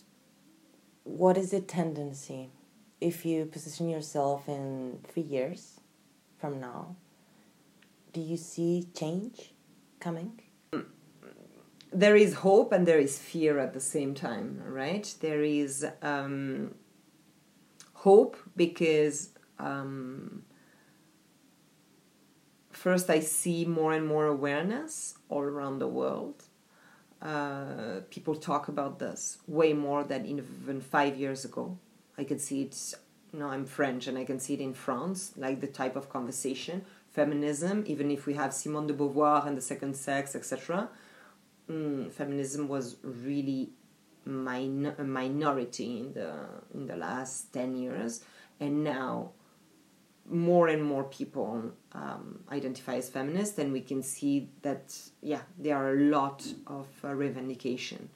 what 1.05 1.37
is 1.37 1.51
the 1.51 1.61
tendency 1.61 2.51
if 3.01 3.25
you 3.25 3.47
position 3.47 3.89
yourself 3.89 4.49
in 4.49 5.01
three 5.09 5.23
years 5.23 5.81
from 6.39 6.61
now? 6.61 6.97
Do 8.13 8.21
you 8.21 8.37
see 8.37 8.89
change 8.95 9.53
coming? 10.01 10.41
there 11.93 12.17
is 12.17 12.35
hope 12.35 12.73
and 12.73 12.87
there 12.87 12.99
is 12.99 13.19
fear 13.19 13.59
at 13.59 13.73
the 13.73 13.81
same 13.81 14.15
time, 14.15 14.63
right? 14.65 15.13
There 15.21 15.43
is 15.43 15.87
um, 16.03 16.75
hope 17.95 18.37
because 18.57 19.31
um, 19.59 20.43
first 22.71 23.11
I 23.11 23.21
see 23.21 23.65
more 23.65 23.93
and 23.93 24.07
more 24.07 24.27
awareness 24.27 25.15
all 25.29 25.43
around 25.43 25.81
the 25.81 25.89
world. 25.89 26.45
Uh, 27.21 28.01
people 28.09 28.35
talk 28.35 28.69
about 28.69 28.99
this 28.99 29.39
way 29.47 29.73
more 29.73 30.05
than 30.05 30.25
even 30.27 30.81
five 30.81 31.17
years 31.17 31.45
ago. 31.45 31.77
I 32.17 32.25
can 32.25 32.39
see 32.39 32.63
it. 32.63 32.95
You 33.33 33.39
know, 33.39 33.47
I'm 33.47 33.65
French, 33.65 34.09
and 34.09 34.19
I 34.19 34.25
can 34.25 34.41
see 34.41 34.55
it 34.55 34.61
in 34.61 34.75
France, 34.75 35.33
like 35.37 35.61
the 35.61 35.69
type 35.69 35.95
of 35.95 36.09
conversation, 36.09 36.85
feminism. 37.11 37.85
Even 37.87 38.11
if 38.11 38.27
we 38.27 38.35
have 38.35 38.53
Simone 38.53 38.87
de 38.87 38.95
Beauvoir 38.95 39.47
and 39.47 39.57
the 39.57 39.63
second 39.63 39.95
sex, 39.95 40.35
etc 40.35 40.89
mm, 41.71 42.13
feminism 42.13 42.69
was 42.69 42.97
really 43.03 43.71
min- 44.25 44.95
a 44.99 45.05
minority 45.05 46.01
in 46.01 46.13
the 46.13 46.33
in 46.75 46.87
the 46.87 46.97
last 46.97 47.53
10 47.53 47.77
years 47.77 48.23
and 48.59 48.85
now 48.85 49.31
more 50.29 50.69
and 50.69 50.85
more 50.85 51.05
people 51.05 51.73
um, 51.93 52.41
identify 52.53 52.95
as 52.97 53.09
feminist 53.09 53.59
and 53.59 53.73
we 53.73 53.81
can 53.81 54.03
see 54.03 54.49
that 54.63 54.97
yeah 55.23 55.43
there 55.59 55.77
are 55.77 55.95
a 55.95 56.01
lot 56.01 56.47
of 56.67 56.87
uh, 57.05 57.15
revendication 57.15 58.09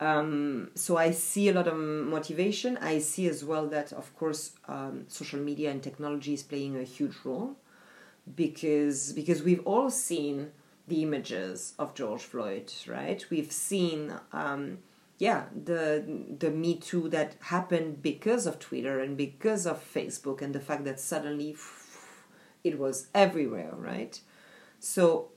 um, 0.00 0.70
so 0.74 0.96
I 0.96 1.10
see 1.10 1.50
a 1.50 1.52
lot 1.52 1.68
of 1.68 1.76
motivation. 1.76 2.78
I 2.78 3.00
see 3.00 3.28
as 3.28 3.44
well 3.44 3.66
that, 3.66 3.92
of 3.92 4.16
course, 4.16 4.52
um, 4.66 5.04
social 5.08 5.38
media 5.38 5.70
and 5.70 5.82
technology 5.82 6.32
is 6.32 6.42
playing 6.42 6.74
a 6.78 6.84
huge 6.84 7.16
role 7.22 7.54
because 8.34 9.12
because 9.12 9.42
we've 9.42 9.66
all 9.66 9.90
seen 9.90 10.52
the 10.88 11.02
images 11.02 11.74
of 11.78 11.94
George 11.94 12.22
Floyd, 12.22 12.72
right? 12.88 13.24
We've 13.30 13.52
seen, 13.52 14.12
um, 14.32 14.78
yeah, 15.18 15.44
the 15.64 16.04
the 16.38 16.50
Me 16.50 16.76
Too 16.76 17.08
that 17.10 17.36
happened 17.40 18.02
because 18.02 18.46
of 18.46 18.58
Twitter 18.58 19.00
and 19.00 19.16
because 19.16 19.66
of 19.66 19.82
Facebook, 19.82 20.42
and 20.42 20.54
the 20.54 20.60
fact 20.60 20.84
that 20.84 21.00
suddenly 21.00 21.56
it 22.64 22.78
was 22.78 23.08
everywhere, 23.14 23.72
right? 23.76 24.20
So 24.78 25.30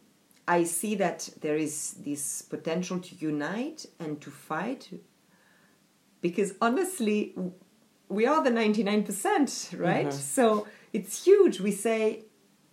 I 0.48 0.64
see 0.64 0.96
that 0.96 1.30
there 1.42 1.58
is 1.58 1.96
this 2.00 2.42
potential 2.42 3.00
to 3.00 3.16
unite 3.16 3.86
and 4.00 4.20
to 4.22 4.30
fight 4.32 4.90
because 6.24 6.54
honestly, 6.62 7.36
we 8.08 8.26
are 8.26 8.42
the 8.44 8.50
99%, 8.50 9.78
right? 9.80 10.12
So 10.14 10.66
it's 10.94 11.26
huge. 11.26 11.60
We 11.60 11.72
say 11.72 12.24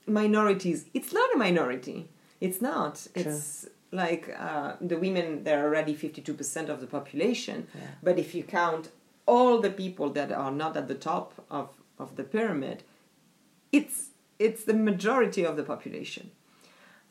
minorities. 0.07 0.87
It's 0.95 1.13
not 1.13 1.35
a 1.35 1.39
minority. 1.39 2.09
It's 2.41 2.61
not. 2.61 3.07
It's 3.15 3.67
like 3.93 4.35
uh, 4.39 4.75
the 4.81 4.99
women, 4.99 5.45
they're 5.45 5.65
already 5.65 5.95
52% 5.95 6.69
of 6.69 6.81
the 6.81 6.87
population. 6.87 7.67
But 8.03 8.19
if 8.19 8.35
you 8.35 8.43
count 8.43 8.91
all 9.27 9.61
the 9.61 9.71
people 9.71 10.11
that 10.11 10.33
are 10.33 10.51
not 10.51 10.77
at 10.77 10.89
the 10.89 10.95
top 10.95 11.35
of, 11.51 11.71
of 11.99 12.17
the 12.17 12.25
pyramid, 12.25 12.83
it's, 13.73 14.11
it's 14.39 14.65
the 14.65 14.75
majority 14.75 15.45
of 15.45 15.57
the 15.57 15.63
population. 15.63 16.31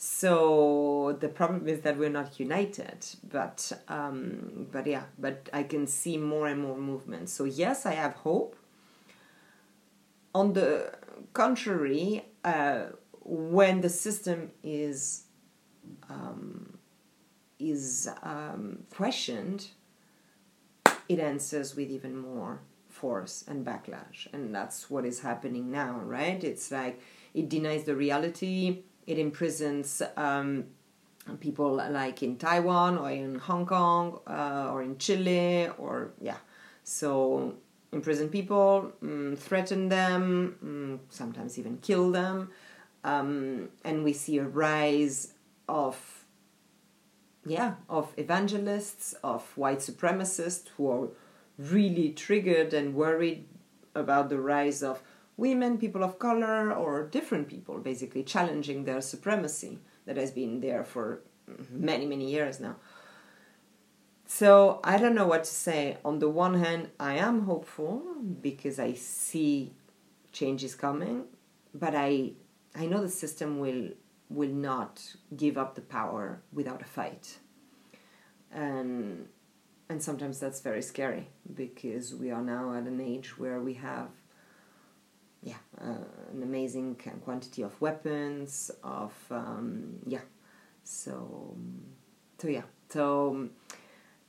So 0.01 1.17
the 1.19 1.27
problem 1.27 1.67
is 1.67 1.81
that 1.81 1.97
we're 1.97 2.09
not 2.09 2.39
united, 2.39 3.05
but 3.29 3.69
um, 3.89 4.67
but 4.71 4.87
yeah, 4.87 5.03
but 5.17 5.49
I 5.51 5.63
can 5.63 5.87
see 5.87 6.17
more 6.17 6.47
and 6.47 6.61
more 6.61 6.77
movement. 6.77 7.27
So 7.27 7.43
yes, 7.43 7.85
I 7.85 7.95
have 7.95 8.13
hope. 8.13 8.55
On 10.33 10.53
the 10.53 10.93
contrary, 11.33 12.25
uh, 12.43 12.85
when 13.21 13.81
the 13.81 13.89
system 13.89 14.51
is 14.63 15.23
um, 16.09 16.77
is 17.59 18.09
um, 18.23 18.83
questioned, 18.93 19.67
it 21.07 21.19
answers 21.19 21.75
with 21.75 21.89
even 21.89 22.15
more 22.15 22.61
force 22.89 23.43
and 23.47 23.65
backlash, 23.65 24.27
and 24.33 24.53
that's 24.53 24.89
what 24.89 25.05
is 25.05 25.21
happening 25.21 25.71
now, 25.71 25.99
right? 26.03 26.43
It's 26.43 26.71
like 26.71 27.01
it 27.33 27.49
denies 27.49 27.83
the 27.83 27.95
reality 27.95 28.83
it 29.09 29.17
imprisons 29.17 30.03
um, 30.17 30.65
people 31.39 31.75
like 31.75 32.21
in 32.21 32.37
Taiwan 32.37 32.99
or 32.99 33.09
in 33.09 33.39
Hong 33.39 33.65
Kong 33.65 34.19
uh, 34.27 34.69
or 34.71 34.83
in 34.83 34.99
Chile 34.99 35.67
or 35.79 36.11
yeah. 36.21 36.37
So 36.83 37.55
imprison 37.91 38.29
people, 38.29 38.91
mm, 39.03 39.37
threaten 39.37 39.89
them, 39.89 40.55
mm, 40.63 40.99
sometimes 41.09 41.57
even 41.57 41.77
kill 41.77 42.11
them, 42.11 42.49
um, 43.03 43.69
and 43.83 44.03
we 44.03 44.13
see 44.13 44.37
a 44.37 44.43
rise 44.43 45.33
of 45.67 46.25
yeah 47.45 47.75
of 47.87 48.11
evangelists 48.17 49.13
of 49.23 49.43
white 49.57 49.79
supremacists 49.79 50.67
who 50.75 50.89
are 50.89 51.07
really 51.57 52.11
triggered 52.11 52.73
and 52.73 52.93
worried 52.93 53.45
about 53.95 54.29
the 54.29 54.39
rise 54.39 54.83
of 54.83 55.01
women, 55.37 55.77
people 55.77 56.03
of 56.03 56.19
color, 56.19 56.71
or 56.73 57.07
different 57.07 57.47
people, 57.47 57.79
basically 57.79 58.23
challenging 58.23 58.83
their 58.83 59.01
supremacy 59.01 59.79
that 60.05 60.17
has 60.17 60.31
been 60.31 60.59
there 60.59 60.83
for 60.83 61.21
many, 61.71 62.05
many 62.05 62.29
years 62.29 62.59
now. 62.59 62.75
So 64.31 64.79
I 64.83 64.99
don't 64.99 65.15
know 65.15 65.25
what 65.25 65.43
to 65.45 65.49
say. 65.49 65.97
On 66.05 66.19
the 66.19 66.29
one 66.29 66.53
hand, 66.63 66.91
I 66.99 67.15
am 67.15 67.41
hopeful 67.41 68.03
because 68.41 68.77
I 68.79 68.93
see 68.93 69.73
changes 70.31 70.75
coming, 70.75 71.23
but 71.73 71.95
I 71.95 72.33
I 72.75 72.85
know 72.85 73.01
the 73.01 73.09
system 73.09 73.59
will 73.59 73.89
will 74.29 74.53
not 74.53 75.15
give 75.35 75.57
up 75.57 75.73
the 75.73 75.81
power 75.81 76.43
without 76.53 76.83
a 76.83 76.85
fight. 76.85 77.39
And 78.51 79.27
and 79.89 80.01
sometimes 80.01 80.39
that's 80.39 80.61
very 80.61 80.83
scary 80.83 81.27
because 81.55 82.13
we 82.13 82.29
are 82.29 82.43
now 82.43 82.73
at 82.75 82.83
an 82.83 83.01
age 83.01 83.35
where 83.39 83.59
we 83.59 83.73
have 83.73 84.09
yeah, 85.41 85.61
uh, 85.81 86.05
an 86.33 86.43
amazing 86.43 86.97
quantity 87.23 87.63
of 87.63 87.81
weapons, 87.81 88.69
of 88.83 89.13
um, 89.31 89.95
yeah. 90.05 90.21
So, 90.83 91.57
so 92.37 92.47
yeah. 92.47 92.63
So, 92.89 93.49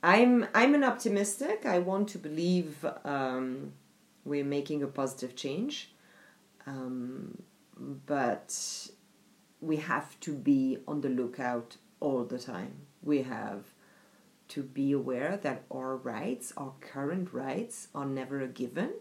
I'm 0.03 0.47
I'm 0.53 0.73
an 0.73 0.83
optimistic. 0.83 1.65
I 1.65 1.79
want 1.79 2.09
to 2.09 2.17
believe 2.17 2.85
um, 3.05 3.73
we're 4.25 4.43
making 4.43 4.81
a 4.81 4.87
positive 4.87 5.35
change, 5.35 5.91
um, 6.65 7.43
but 7.77 8.89
we 9.59 9.77
have 9.77 10.19
to 10.21 10.33
be 10.33 10.79
on 10.87 11.01
the 11.01 11.09
lookout 11.09 11.77
all 11.99 12.23
the 12.23 12.39
time. 12.39 12.87
We 13.03 13.21
have 13.23 13.65
to 14.49 14.63
be 14.63 14.91
aware 14.91 15.37
that 15.37 15.63
our 15.71 15.95
rights, 15.95 16.51
our 16.57 16.73
current 16.81 17.31
rights, 17.31 17.87
are 17.93 18.05
never 18.05 18.41
a 18.41 18.47
given 18.47 18.93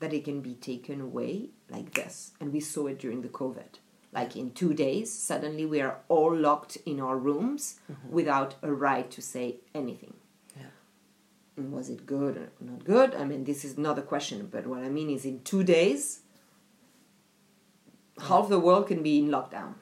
that 0.00 0.12
it 0.12 0.24
can 0.24 0.40
be 0.40 0.54
taken 0.54 1.00
away 1.00 1.48
like 1.70 1.94
this. 1.94 2.32
And 2.38 2.52
we 2.52 2.60
saw 2.60 2.86
it 2.88 2.98
during 2.98 3.22
the 3.22 3.28
COVID. 3.28 3.78
Like 4.12 4.36
in 4.36 4.52
two 4.52 4.74
days, 4.74 5.12
suddenly 5.12 5.66
we 5.66 5.80
are 5.80 5.98
all 6.08 6.36
locked 6.36 6.76
in 6.86 7.00
our 7.00 7.16
rooms 7.16 7.80
without 8.08 8.54
a 8.62 8.72
right 8.72 9.10
to 9.10 9.22
say 9.22 9.56
anything. 9.74 10.14
Yeah. 11.56 11.64
Was 11.64 11.88
it 11.88 12.04
good 12.06 12.36
or 12.36 12.48
not 12.60 12.84
good? 12.84 13.14
I 13.14 13.24
mean, 13.24 13.44
this 13.44 13.64
is 13.64 13.78
not 13.78 13.98
a 13.98 14.02
question, 14.02 14.48
but 14.50 14.66
what 14.66 14.82
I 14.82 14.88
mean 14.88 15.08
is 15.10 15.24
in 15.24 15.40
two 15.42 15.62
days, 15.62 16.20
half 18.28 18.48
the 18.48 18.58
world 18.58 18.88
can 18.88 19.02
be 19.02 19.18
in 19.18 19.28
lockdown. 19.28 19.74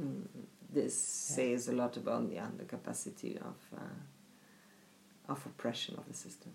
Mm, 0.00 0.26
This 0.72 0.94
says 0.96 1.68
a 1.68 1.72
lot 1.72 1.96
about 1.96 2.30
yeah, 2.30 2.46
the 2.56 2.64
capacity 2.64 3.38
of, 3.38 3.56
uh, 3.76 5.32
of 5.32 5.44
oppression 5.46 5.96
of 5.98 6.06
the 6.06 6.14
system. 6.14 6.52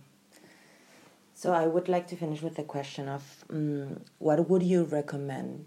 So 1.33 1.51
I 1.51 1.67
would 1.67 1.89
like 1.89 2.07
to 2.07 2.15
finish 2.15 2.41
with 2.41 2.55
the 2.55 2.63
question 2.63 3.09
of 3.09 3.23
um, 3.49 4.01
what 4.19 4.49
would 4.49 4.63
you 4.63 4.83
recommend 4.83 5.65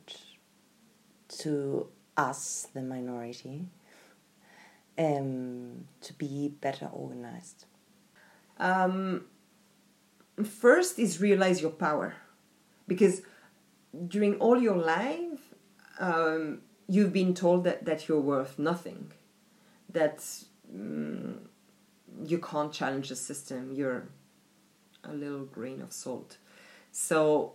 to 1.41 1.89
us, 2.17 2.69
the 2.73 2.81
minority, 2.81 3.67
um, 4.97 5.85
to 6.01 6.13
be 6.15 6.49
better 6.49 6.87
organized? 6.87 7.67
Um, 8.59 9.25
first 10.45 10.99
is 10.99 11.21
realize 11.21 11.61
your 11.63 11.71
power, 11.71 12.15
because 12.87 13.23
during 14.07 14.37
all 14.37 14.61
your 14.61 14.77
life, 14.77 15.55
um, 16.01 16.61
you've 16.89 17.13
been 17.13 17.35
told 17.35 17.65
that, 17.65 17.85
that 17.85 18.09
you're 18.09 18.21
worth 18.21 18.59
nothing, 18.59 19.13
that 19.93 20.25
um, 20.75 21.41
you 22.25 22.39
can't 22.39 22.73
challenge 22.73 23.09
the 23.09 23.17
system, 23.17 23.73
you're 23.73 24.09
a 25.05 25.13
little 25.13 25.45
grain 25.45 25.81
of 25.81 25.93
salt. 25.93 26.39
So, 26.91 27.55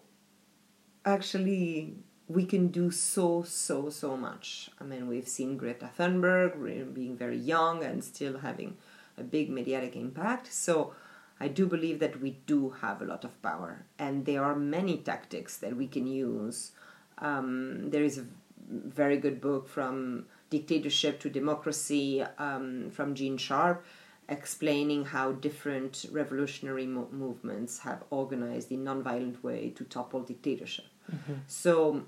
actually, 1.06 1.96
we 2.28 2.46
can 2.46 2.68
do 2.70 2.92
so, 2.92 3.44
so, 3.44 3.90
so 3.90 4.16
much. 4.16 4.70
I 4.80 4.86
mean, 4.86 5.08
we've 5.08 5.28
seen 5.28 5.58
Greta 5.58 5.90
Thunberg 5.98 6.94
being 6.94 7.18
very 7.18 7.38
young 7.38 7.84
and 7.84 8.04
still 8.04 8.40
having 8.40 8.78
a 9.18 9.24
big 9.24 9.50
mediatic 9.50 9.96
impact. 9.96 10.52
So, 10.54 10.94
I 11.40 11.48
do 11.48 11.66
believe 11.66 12.00
that 12.00 12.22
we 12.22 12.38
do 12.46 12.70
have 12.82 13.02
a 13.02 13.06
lot 13.06 13.26
of 13.26 13.42
power, 13.42 13.86
and 14.00 14.26
there 14.26 14.44
are 14.44 14.56
many 14.56 14.98
tactics 14.98 15.58
that 15.58 15.76
we 15.76 15.88
can 15.88 16.08
use. 16.08 16.72
Um, 17.18 17.90
there 17.90 18.04
is 18.04 18.18
a 18.18 18.26
very 18.70 19.18
good 19.18 19.42
book 19.42 19.68
from 19.68 20.26
Dictatorship 20.50 21.20
to 21.22 21.30
Democracy 21.30 22.24
um, 22.38 22.92
from 22.92 23.16
Gene 23.16 23.38
Sharp 23.38 23.84
explaining 24.30 25.06
how 25.06 25.34
different 25.34 26.06
revolutionary 26.12 26.86
mo- 26.86 27.10
movements 27.12 27.80
have 27.80 28.04
organized 28.10 28.72
in 28.72 28.84
nonviolent 28.84 29.44
way 29.44 29.72
to 29.76 29.84
topple 29.84 30.22
dictatorship. 30.22 30.86
Mm-hmm. 31.12 31.34
So 31.48 32.04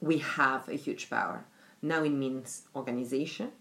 we 0.00 0.18
have 0.18 0.68
a 0.68 0.74
huge 0.74 1.10
power. 1.10 1.44
Now 1.82 2.02
it 2.02 2.10
means 2.10 2.62
organization. 2.74 3.52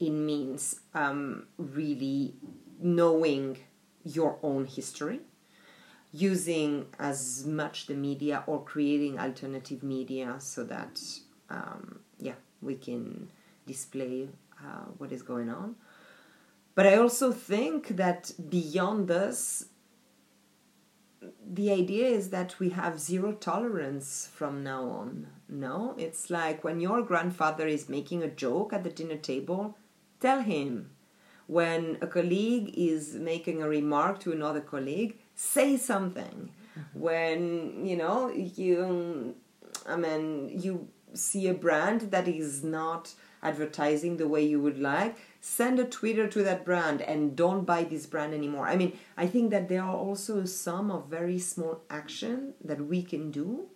It 0.00 0.10
means 0.10 0.80
um, 0.94 1.46
really 1.58 2.34
knowing 2.80 3.58
your 4.02 4.38
own 4.42 4.64
history, 4.64 5.20
using 6.10 6.86
as 6.98 7.46
much 7.46 7.86
the 7.86 7.94
media 7.94 8.42
or 8.46 8.64
creating 8.64 9.18
alternative 9.18 9.82
media 9.82 10.36
so 10.38 10.64
that, 10.64 11.00
um, 11.50 12.00
yeah, 12.18 12.34
we 12.62 12.76
can 12.76 13.28
display 13.66 14.28
uh, 14.58 14.86
what 14.96 15.12
is 15.12 15.22
going 15.22 15.50
on. 15.50 15.76
But 16.74 16.86
I 16.86 16.96
also 16.96 17.30
think 17.30 17.88
that 17.88 18.32
beyond 18.48 19.06
this, 19.06 19.66
the 21.46 21.70
idea 21.70 22.06
is 22.06 22.30
that 22.30 22.58
we 22.58 22.70
have 22.70 22.98
zero 22.98 23.32
tolerance 23.32 24.30
from 24.32 24.64
now 24.64 24.84
on. 24.84 25.26
No, 25.48 25.94
it's 25.98 26.30
like 26.30 26.64
when 26.64 26.80
your 26.80 27.02
grandfather 27.02 27.66
is 27.66 27.88
making 27.88 28.22
a 28.22 28.30
joke 28.30 28.72
at 28.72 28.84
the 28.84 28.90
dinner 28.90 29.16
table, 29.16 29.76
tell 30.20 30.42
him 30.42 30.90
when 31.46 31.98
a 32.00 32.06
colleague 32.06 32.72
is 32.76 33.14
making 33.14 33.60
a 33.60 33.68
remark 33.68 34.20
to 34.20 34.32
another 34.32 34.60
colleague, 34.60 35.18
say 35.34 35.76
something. 35.76 36.50
Mm-hmm. 36.78 37.00
When 37.00 37.86
you 37.86 37.96
know 37.96 38.30
you, 38.30 39.34
I 39.86 39.96
mean, 39.96 40.50
you 40.54 40.88
see 41.12 41.48
a 41.48 41.54
brand 41.54 42.12
that 42.12 42.28
is 42.28 42.62
not 42.62 43.14
advertising 43.42 44.16
the 44.16 44.28
way 44.28 44.44
you 44.44 44.60
would 44.60 44.78
like, 44.78 45.16
send 45.40 45.80
a 45.80 45.84
Twitter 45.84 46.28
to 46.28 46.42
that 46.44 46.64
brand 46.64 47.00
and 47.02 47.34
don't 47.34 47.64
buy 47.64 47.82
this 47.84 48.06
brand 48.06 48.34
anymore. 48.34 48.66
I 48.66 48.76
mean, 48.76 48.98
I 49.16 49.26
think 49.26 49.50
that 49.50 49.68
there 49.68 49.82
are 49.82 49.96
also 49.96 50.44
some 50.44 50.90
of 50.90 51.06
very 51.08 51.38
small 51.38 51.80
action 51.88 52.54
that 52.62 52.86
we 52.86 53.02
can 53.02 53.30
do 53.30 53.66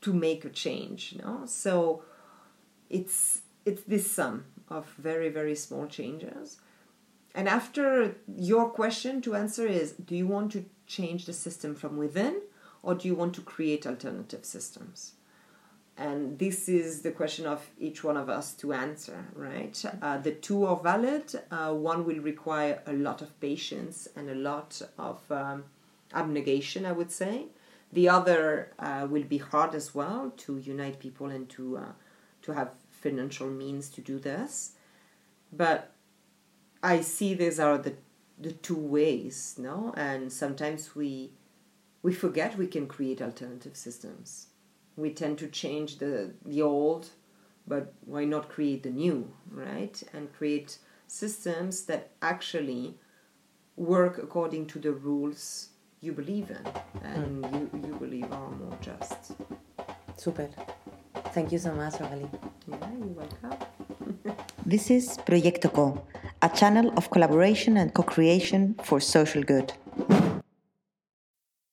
to 0.00 0.12
make 0.12 0.44
a 0.44 0.50
change. 0.50 1.12
You 1.12 1.22
know, 1.22 1.42
so 1.46 2.02
it's 2.90 3.42
it's 3.64 3.82
this 3.82 4.10
sum 4.10 4.46
of 4.76 4.84
very 4.98 5.28
very 5.28 5.56
small 5.66 5.86
changes 5.86 6.58
and 7.34 7.48
after 7.48 8.16
your 8.36 8.68
question 8.70 9.20
to 9.22 9.34
answer 9.34 9.66
is 9.66 9.92
do 9.92 10.14
you 10.16 10.26
want 10.26 10.52
to 10.52 10.64
change 10.86 11.26
the 11.26 11.32
system 11.32 11.74
from 11.74 11.96
within 11.96 12.42
or 12.82 12.94
do 12.94 13.08
you 13.08 13.14
want 13.14 13.34
to 13.34 13.40
create 13.40 13.86
alternative 13.86 14.44
systems? 14.44 15.12
And 15.96 16.38
this 16.38 16.68
is 16.68 17.02
the 17.02 17.12
question 17.12 17.46
of 17.46 17.68
each 17.78 18.02
one 18.02 18.16
of 18.16 18.28
us 18.28 18.54
to 18.54 18.72
answer, 18.72 19.26
right? 19.34 19.84
Uh, 20.00 20.18
the 20.18 20.32
two 20.32 20.64
are 20.64 20.76
valid. 20.76 21.32
Uh, 21.50 21.72
one 21.74 22.06
will 22.06 22.18
require 22.20 22.82
a 22.86 22.92
lot 22.92 23.20
of 23.22 23.38
patience 23.40 24.08
and 24.16 24.30
a 24.30 24.34
lot 24.34 24.80
of 24.98 25.20
um, 25.30 25.64
abnegation, 26.14 26.86
I 26.86 26.92
would 26.92 27.12
say. 27.12 27.46
The 27.92 28.08
other 28.08 28.72
uh, 28.78 29.06
will 29.08 29.24
be 29.24 29.36
hard 29.36 29.74
as 29.74 29.94
well 29.94 30.32
to 30.38 30.56
unite 30.56 30.98
people 30.98 31.26
and 31.26 31.48
to 31.50 31.76
uh, 31.76 31.92
to 32.40 32.52
have 32.52 32.70
financial 33.02 33.48
means 33.48 33.88
to 33.90 34.00
do 34.00 34.18
this. 34.18 34.72
But 35.52 35.92
I 36.82 37.00
see 37.00 37.34
these 37.34 37.60
are 37.60 37.78
the 37.78 37.94
the 38.38 38.52
two 38.52 38.76
ways, 38.76 39.54
no? 39.58 39.92
And 39.96 40.32
sometimes 40.32 40.94
we 40.94 41.32
we 42.02 42.12
forget 42.12 42.58
we 42.58 42.66
can 42.66 42.86
create 42.86 43.22
alternative 43.22 43.76
systems. 43.76 44.48
We 44.96 45.10
tend 45.10 45.38
to 45.38 45.48
change 45.48 45.98
the 45.98 46.32
the 46.44 46.62
old, 46.62 47.10
but 47.66 47.92
why 48.04 48.24
not 48.24 48.48
create 48.48 48.82
the 48.82 48.90
new, 48.90 49.32
right? 49.50 50.02
And 50.12 50.32
create 50.32 50.78
systems 51.06 51.84
that 51.84 52.10
actually 52.20 52.94
work 53.76 54.18
according 54.18 54.66
to 54.66 54.78
the 54.78 54.92
rules 54.92 55.68
you 56.00 56.12
believe 56.12 56.50
in 56.50 56.66
and 57.02 57.44
mm. 57.44 57.52
you, 57.54 57.88
you 57.88 57.94
believe 57.94 58.30
are 58.32 58.50
more 58.50 58.76
just. 58.80 59.32
Super. 60.16 60.48
Thank 61.34 61.52
you 61.52 61.58
so 61.58 61.72
much, 61.72 61.94
Aurélie. 61.94 62.28
Yeah, 62.68 62.76
you're 62.98 63.16
welcome. 63.16 64.36
this 64.66 64.90
is 64.90 65.18
Proyecto 65.26 65.72
Co 65.72 66.02
a 66.42 66.48
channel 66.48 66.92
of 66.96 67.08
collaboration 67.10 67.76
and 67.76 67.94
co 67.94 68.02
creation 68.02 68.74
for 68.82 68.98
social 69.00 69.42
good. 69.42 69.72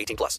18 0.00 0.16
plus. 0.16 0.38